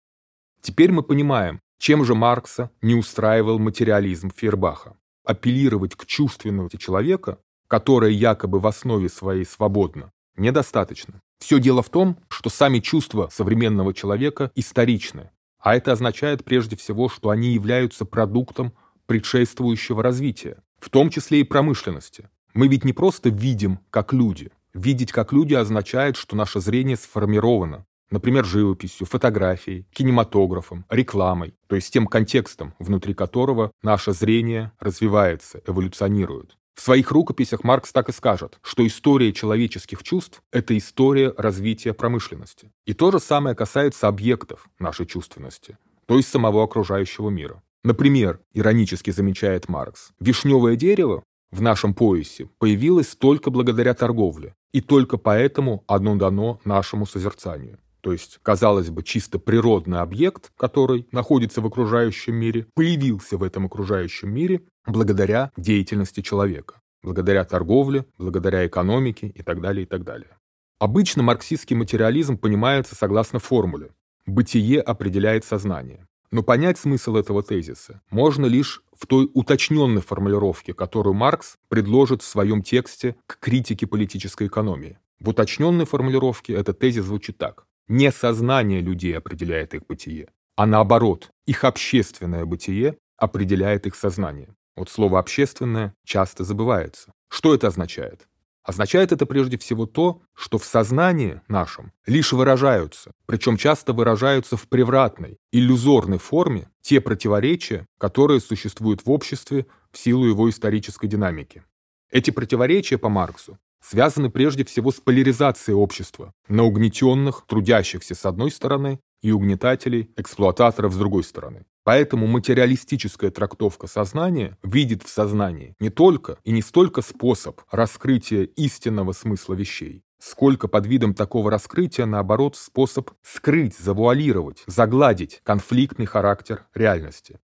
Теперь 0.60 0.92
мы 0.92 1.02
понимаем, 1.02 1.62
чем 1.78 2.04
же 2.04 2.14
Маркса 2.14 2.70
не 2.82 2.94
устраивал 2.94 3.58
материализм 3.58 4.30
Фейербаха. 4.30 4.98
Апеллировать 5.24 5.94
к 5.94 6.04
чувственности 6.04 6.76
человека, 6.76 7.38
которое 7.66 8.10
якобы 8.10 8.60
в 8.60 8.66
основе 8.66 9.08
своей 9.08 9.46
свободно, 9.46 10.12
недостаточно. 10.36 11.22
Все 11.38 11.58
дело 11.58 11.82
в 11.82 11.88
том, 11.88 12.18
что 12.28 12.50
сами 12.50 12.80
чувства 12.80 13.30
современного 13.32 13.94
человека 13.94 14.52
историчны, 14.54 15.30
а 15.60 15.74
это 15.74 15.92
означает 15.92 16.44
прежде 16.44 16.76
всего, 16.76 17.08
что 17.08 17.30
они 17.30 17.54
являются 17.54 18.04
продуктом 18.04 18.74
предшествующего 19.06 20.02
развития, 20.02 20.62
в 20.78 20.90
том 20.90 21.08
числе 21.08 21.40
и 21.40 21.44
промышленности. 21.44 22.28
Мы 22.52 22.68
ведь 22.68 22.84
не 22.84 22.92
просто 22.92 23.30
видим 23.30 23.78
как 23.88 24.12
люди. 24.12 24.50
Видеть 24.74 25.12
как 25.12 25.32
люди 25.32 25.54
означает, 25.54 26.16
что 26.16 26.36
наше 26.36 26.60
зрение 26.60 26.96
сформировано, 26.96 27.86
например, 28.10 28.44
живописью, 28.44 29.06
фотографией, 29.06 29.86
кинематографом, 29.92 30.84
рекламой, 30.88 31.54
то 31.66 31.76
есть 31.76 31.92
тем 31.92 32.06
контекстом, 32.06 32.74
внутри 32.78 33.14
которого 33.14 33.72
наше 33.82 34.12
зрение 34.12 34.72
развивается, 34.78 35.60
эволюционирует. 35.66 36.56
В 36.74 36.80
своих 36.80 37.10
рукописях 37.10 37.64
Маркс 37.64 37.92
так 37.92 38.08
и 38.08 38.12
скажет, 38.12 38.60
что 38.62 38.86
история 38.86 39.32
человеческих 39.32 40.04
чувств– 40.04 40.40
это 40.52 40.78
история 40.78 41.34
развития 41.36 41.92
промышленности. 41.92 42.70
И 42.86 42.94
то 42.94 43.10
же 43.10 43.18
самое 43.18 43.56
касается 43.56 44.06
объектов 44.06 44.68
нашей 44.78 45.04
чувственности, 45.04 45.76
то 46.06 46.16
есть 46.16 46.28
самого 46.28 46.62
окружающего 46.62 47.30
мира. 47.30 47.62
Например, 47.82 48.38
иронически 48.52 49.10
замечает 49.10 49.68
Маркс, 49.68 50.12
вишневое 50.20 50.76
дерево 50.76 51.24
в 51.50 51.60
нашем 51.62 51.94
поясе 51.94 52.48
появилось 52.58 53.16
только 53.16 53.50
благодаря 53.50 53.94
торговле, 53.94 54.54
и 54.72 54.80
только 54.80 55.16
поэтому 55.16 55.84
оно 55.86 56.16
дано 56.16 56.60
нашему 56.64 57.06
созерцанию. 57.06 57.78
То 58.00 58.12
есть, 58.12 58.38
казалось 58.42 58.90
бы, 58.90 59.02
чисто 59.02 59.38
природный 59.38 60.00
объект, 60.00 60.52
который 60.56 61.06
находится 61.10 61.60
в 61.60 61.66
окружающем 61.66 62.34
мире, 62.34 62.66
появился 62.74 63.36
в 63.36 63.42
этом 63.42 63.66
окружающем 63.66 64.30
мире 64.30 64.62
благодаря 64.86 65.50
деятельности 65.56 66.20
человека, 66.20 66.80
благодаря 67.02 67.44
торговле, 67.44 68.06
благодаря 68.16 68.66
экономике 68.66 69.26
и 69.28 69.42
так 69.42 69.60
далее, 69.60 69.82
и 69.82 69.86
так 69.86 70.04
далее. 70.04 70.38
Обычно 70.78 71.24
марксистский 71.24 71.74
материализм 71.74 72.38
понимается 72.38 72.94
согласно 72.94 73.40
формуле 73.40 73.90
«бытие 74.26 74.80
определяет 74.80 75.44
сознание». 75.44 76.06
Но 76.30 76.42
понять 76.42 76.78
смысл 76.78 77.16
этого 77.16 77.42
тезиса 77.42 78.02
можно 78.10 78.46
лишь 78.46 78.82
в 78.92 79.06
той 79.06 79.30
уточненной 79.32 80.02
формулировке, 80.02 80.74
которую 80.74 81.14
Маркс 81.14 81.56
предложит 81.68 82.22
в 82.22 82.26
своем 82.26 82.62
тексте 82.62 83.16
к 83.26 83.38
критике 83.38 83.86
политической 83.86 84.48
экономии. 84.48 84.98
В 85.20 85.30
уточненной 85.30 85.86
формулировке 85.86 86.52
этот 86.54 86.78
тезис 86.78 87.04
звучит 87.04 87.38
так. 87.38 87.64
Не 87.88 88.12
сознание 88.12 88.80
людей 88.80 89.16
определяет 89.16 89.72
их 89.74 89.86
бытие, 89.86 90.28
а 90.56 90.66
наоборот, 90.66 91.30
их 91.46 91.64
общественное 91.64 92.44
бытие 92.44 92.98
определяет 93.16 93.86
их 93.86 93.94
сознание. 93.94 94.54
Вот 94.76 94.90
слово 94.90 95.18
«общественное» 95.18 95.94
часто 96.04 96.44
забывается. 96.44 97.12
Что 97.28 97.54
это 97.54 97.68
означает? 97.68 98.28
Означает 98.68 99.12
это 99.12 99.24
прежде 99.24 99.56
всего 99.56 99.86
то, 99.86 100.20
что 100.34 100.58
в 100.58 100.64
сознании 100.66 101.40
нашем 101.48 101.90
лишь 102.04 102.34
выражаются, 102.34 103.12
причем 103.24 103.56
часто 103.56 103.94
выражаются 103.94 104.58
в 104.58 104.68
превратной, 104.68 105.38
иллюзорной 105.52 106.18
форме 106.18 106.68
те 106.82 107.00
противоречия, 107.00 107.86
которые 107.96 108.40
существуют 108.40 109.06
в 109.06 109.10
обществе 109.10 109.64
в 109.90 109.96
силу 109.96 110.26
его 110.26 110.50
исторической 110.50 111.06
динамики. 111.06 111.64
Эти 112.10 112.30
противоречия 112.30 112.98
по 112.98 113.08
Марксу 113.08 113.58
связаны 113.80 114.28
прежде 114.28 114.66
всего 114.66 114.90
с 114.90 115.00
поляризацией 115.00 115.74
общества 115.74 116.34
на 116.46 116.64
угнетенных, 116.64 117.44
трудящихся 117.46 118.14
с 118.14 118.26
одной 118.26 118.50
стороны 118.50 119.00
и 119.22 119.32
угнетателей, 119.32 120.12
эксплуататоров 120.14 120.92
с 120.92 120.96
другой 120.98 121.24
стороны. 121.24 121.64
Поэтому 121.88 122.26
материалистическая 122.26 123.30
трактовка 123.30 123.86
сознания 123.86 124.58
видит 124.62 125.04
в 125.04 125.08
сознании 125.08 125.74
не 125.80 125.88
только 125.88 126.36
и 126.44 126.52
не 126.52 126.60
столько 126.60 127.00
способ 127.00 127.62
раскрытия 127.70 128.42
истинного 128.42 129.12
смысла 129.12 129.54
вещей, 129.54 130.02
сколько 130.18 130.68
под 130.68 130.84
видом 130.86 131.14
такого 131.14 131.50
раскрытия, 131.50 132.04
наоборот, 132.04 132.56
способ 132.56 133.12
скрыть, 133.22 133.74
завуалировать, 133.78 134.64
загладить 134.66 135.40
конфликтный 135.44 136.04
характер 136.04 136.66
реальности. 136.74 137.40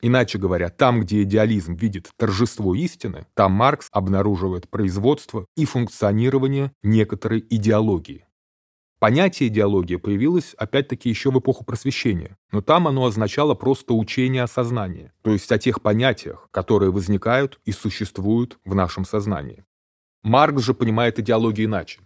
Иначе 0.00 0.38
говоря, 0.38 0.68
там, 0.68 1.00
где 1.00 1.24
идеализм 1.24 1.74
видит 1.74 2.08
торжество 2.16 2.76
истины, 2.76 3.26
там 3.34 3.50
Маркс 3.50 3.88
обнаруживает 3.90 4.68
производство 4.68 5.44
и 5.56 5.64
функционирование 5.64 6.70
некоторой 6.84 7.44
идеологии. 7.50 8.27
Понятие 8.98 9.48
идеология 9.48 9.98
появилось 9.98 10.54
опять-таки 10.54 11.08
еще 11.08 11.30
в 11.30 11.38
эпоху 11.38 11.64
просвещения, 11.64 12.36
но 12.50 12.62
там 12.62 12.88
оно 12.88 13.06
означало 13.06 13.54
просто 13.54 13.94
учение 13.94 14.42
о 14.42 14.48
сознании, 14.48 15.12
то 15.22 15.30
есть 15.30 15.52
о 15.52 15.58
тех 15.58 15.82
понятиях, 15.82 16.48
которые 16.50 16.90
возникают 16.90 17.60
и 17.64 17.70
существуют 17.70 18.58
в 18.64 18.74
нашем 18.74 19.04
сознании. 19.04 19.64
Маркс 20.24 20.64
же 20.64 20.74
понимает 20.74 21.20
идеологию 21.20 21.68
иначе. 21.68 22.00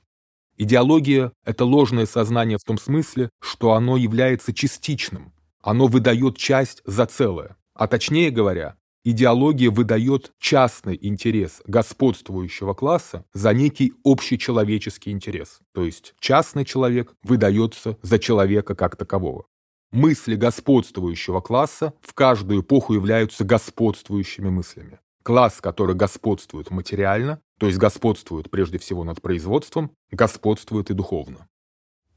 Идеология– 0.58 1.32
это 1.46 1.64
ложное 1.64 2.04
сознание 2.04 2.58
в 2.58 2.64
том 2.64 2.76
смысле, 2.76 3.30
что 3.40 3.72
оно 3.72 3.96
является 3.96 4.52
частичным, 4.52 5.32
оно 5.62 5.86
выдает 5.86 6.36
часть 6.36 6.82
за 6.84 7.06
целое. 7.06 7.56
А 7.74 7.88
точнее 7.88 8.30
говоря, 8.30 8.76
идеология 9.04 9.70
выдает 9.70 10.32
частный 10.38 10.98
интерес 11.00 11.62
господствующего 11.66 12.74
класса 12.74 13.24
за 13.32 13.52
некий 13.52 13.92
общечеловеческий 14.04 15.12
интерес. 15.12 15.60
То 15.72 15.84
есть 15.84 16.14
частный 16.20 16.64
человек 16.64 17.14
выдается 17.22 17.98
за 18.02 18.18
человека 18.18 18.74
как 18.74 18.96
такового. 18.96 19.46
Мысли 19.92 20.36
господствующего 20.36 21.40
класса 21.40 21.92
в 22.00 22.14
каждую 22.14 22.62
эпоху 22.62 22.94
являются 22.94 23.44
господствующими 23.44 24.48
мыслями. 24.48 25.00
Класс, 25.22 25.60
который 25.60 25.94
господствует 25.94 26.70
материально, 26.70 27.40
то 27.58 27.66
есть 27.66 27.78
господствует 27.78 28.50
прежде 28.50 28.78
всего 28.78 29.04
над 29.04 29.20
производством, 29.20 29.92
господствует 30.10 30.90
и 30.90 30.94
духовно. 30.94 31.46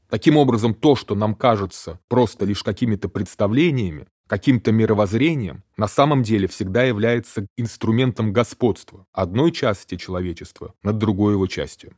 Таким 0.08 0.36
образом, 0.36 0.74
то, 0.74 0.94
что 0.94 1.14
нам 1.14 1.34
кажется 1.34 1.98
просто 2.08 2.44
лишь 2.44 2.62
какими-то 2.62 3.08
представлениями, 3.08 4.06
каким-то 4.28 4.72
мировоззрением, 4.72 5.64
на 5.76 5.88
самом 5.88 6.22
деле 6.22 6.48
всегда 6.48 6.84
является 6.84 7.46
инструментом 7.56 8.32
господства 8.32 9.06
одной 9.12 9.52
части 9.52 9.96
человечества 9.96 10.74
над 10.82 10.98
другой 10.98 11.34
его 11.34 11.46
частью. 11.46 11.96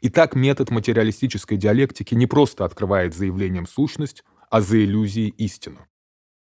Итак, 0.00 0.34
метод 0.34 0.70
материалистической 0.70 1.56
диалектики 1.56 2.14
не 2.14 2.26
просто 2.26 2.64
открывает 2.64 3.14
заявлением 3.14 3.66
сущность, 3.66 4.24
а 4.50 4.60
за 4.60 4.84
иллюзией 4.84 5.30
истину. 5.30 5.78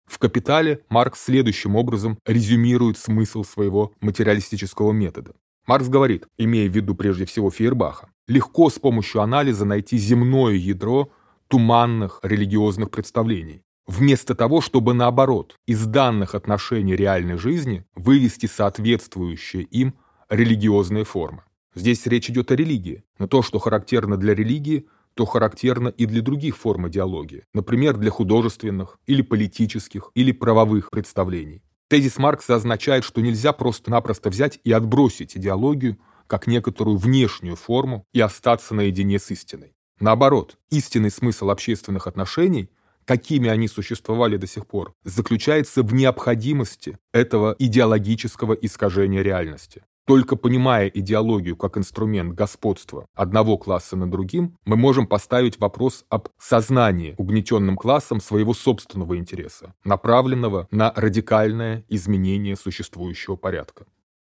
В 0.05 0.17
«Капитале» 0.17 0.83
Маркс 0.89 1.23
следующим 1.23 1.75
образом 1.75 2.17
резюмирует 2.25 2.97
смысл 2.97 3.43
своего 3.43 3.93
материалистического 4.01 4.91
метода. 4.91 5.33
Маркс 5.67 5.87
говорит, 5.87 6.27
имея 6.37 6.69
в 6.69 6.75
виду 6.75 6.95
прежде 6.95 7.25
всего 7.25 7.51
Фейербаха, 7.51 8.09
легко 8.27 8.69
с 8.69 8.79
помощью 8.79 9.21
анализа 9.21 9.65
найти 9.65 9.97
земное 9.97 10.53
ядро 10.53 11.11
туманных 11.47 12.19
религиозных 12.23 12.89
представлений, 12.89 13.61
вместо 13.85 14.35
того, 14.35 14.61
чтобы 14.61 14.93
наоборот, 14.93 15.55
из 15.67 15.85
данных 15.85 16.33
отношений 16.33 16.95
реальной 16.95 17.37
жизни 17.37 17.85
вывести 17.95 18.47
соответствующие 18.47 19.63
им 19.63 19.93
религиозные 20.29 21.03
формы. 21.03 21.43
Здесь 21.75 22.05
речь 22.07 22.29
идет 22.29 22.51
о 22.51 22.55
религии, 22.55 23.03
но 23.19 23.27
то, 23.27 23.41
что 23.41 23.59
характерно 23.59 24.17
для 24.17 24.33
религии, 24.33 24.87
то 25.13 25.25
характерно 25.25 25.89
и 25.89 26.05
для 26.05 26.21
других 26.21 26.57
форм 26.57 26.87
идеологии, 26.87 27.43
например, 27.53 27.97
для 27.97 28.11
художественных 28.11 28.97
или 29.07 29.21
политических 29.21 30.11
или 30.15 30.31
правовых 30.31 30.89
представлений. 30.89 31.63
Тезис 31.91 32.17
Маркса 32.17 32.55
означает, 32.55 33.03
что 33.03 33.19
нельзя 33.19 33.51
просто-напросто 33.51 34.29
взять 34.29 34.61
и 34.63 34.71
отбросить 34.71 35.35
идеологию 35.35 35.97
как 36.25 36.47
некоторую 36.47 36.95
внешнюю 36.95 37.57
форму 37.57 38.05
и 38.13 38.21
остаться 38.21 38.73
наедине 38.73 39.19
с 39.19 39.29
истиной. 39.29 39.75
Наоборот, 39.99 40.57
истинный 40.69 41.11
смысл 41.11 41.49
общественных 41.49 42.07
отношений– 42.07 42.69
какими 43.05 43.49
они 43.49 43.67
существовали 43.67 44.37
до 44.37 44.47
сих 44.47 44.67
пор, 44.67 44.93
заключается 45.03 45.83
в 45.83 45.93
необходимости 45.93 46.97
этого 47.11 47.55
идеологического 47.57 48.53
искажения 48.53 49.21
реальности. 49.21 49.83
Только 50.11 50.35
понимая 50.35 50.89
идеологию 50.89 51.55
как 51.55 51.77
инструмент 51.77 52.33
господства 52.33 53.05
одного 53.15 53.57
класса 53.57 53.95
над 53.95 54.09
другим, 54.09 54.57
мы 54.65 54.75
можем 54.75 55.07
поставить 55.07 55.57
вопрос 55.57 56.03
об 56.09 56.27
сознании 56.37 57.15
угнетенным 57.17 57.77
классом 57.77 58.19
своего 58.19 58.53
собственного 58.53 59.17
интереса, 59.17 59.73
направленного 59.85 60.67
на 60.69 60.91
радикальное 60.93 61.85
изменение 61.87 62.57
существующего 62.57 63.37
порядка. 63.37 63.85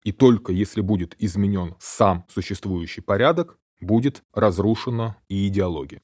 И 0.05 0.13
только 0.13 0.53
если 0.53 0.83
будет 0.83 1.17
изменен 1.19 1.75
сам 1.79 2.27
существующий 2.29 3.01
порядок, 3.01 3.57
будет 3.81 4.25
разрушена 4.35 5.17
и 5.31 5.49
идеология. 5.49 6.03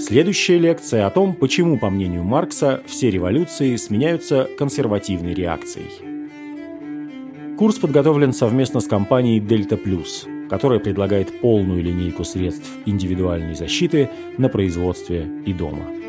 Следующая 0.00 0.58
лекция 0.58 1.06
о 1.06 1.10
том, 1.10 1.36
почему, 1.36 1.78
по 1.78 1.88
мнению 1.88 2.24
Маркса, 2.24 2.82
все 2.88 3.12
революции 3.12 3.76
сменяются 3.76 4.48
консервативной 4.58 5.34
реакцией. 5.34 6.11
Курс 7.62 7.78
подготовлен 7.78 8.32
совместно 8.32 8.80
с 8.80 8.88
компанией 8.88 9.38
Delta 9.38 9.80
Plus, 9.80 10.48
которая 10.48 10.80
предлагает 10.80 11.40
полную 11.40 11.80
линейку 11.80 12.24
средств 12.24 12.68
индивидуальной 12.86 13.54
защиты 13.54 14.10
на 14.36 14.48
производстве 14.48 15.28
и 15.46 15.52
дома. 15.52 16.01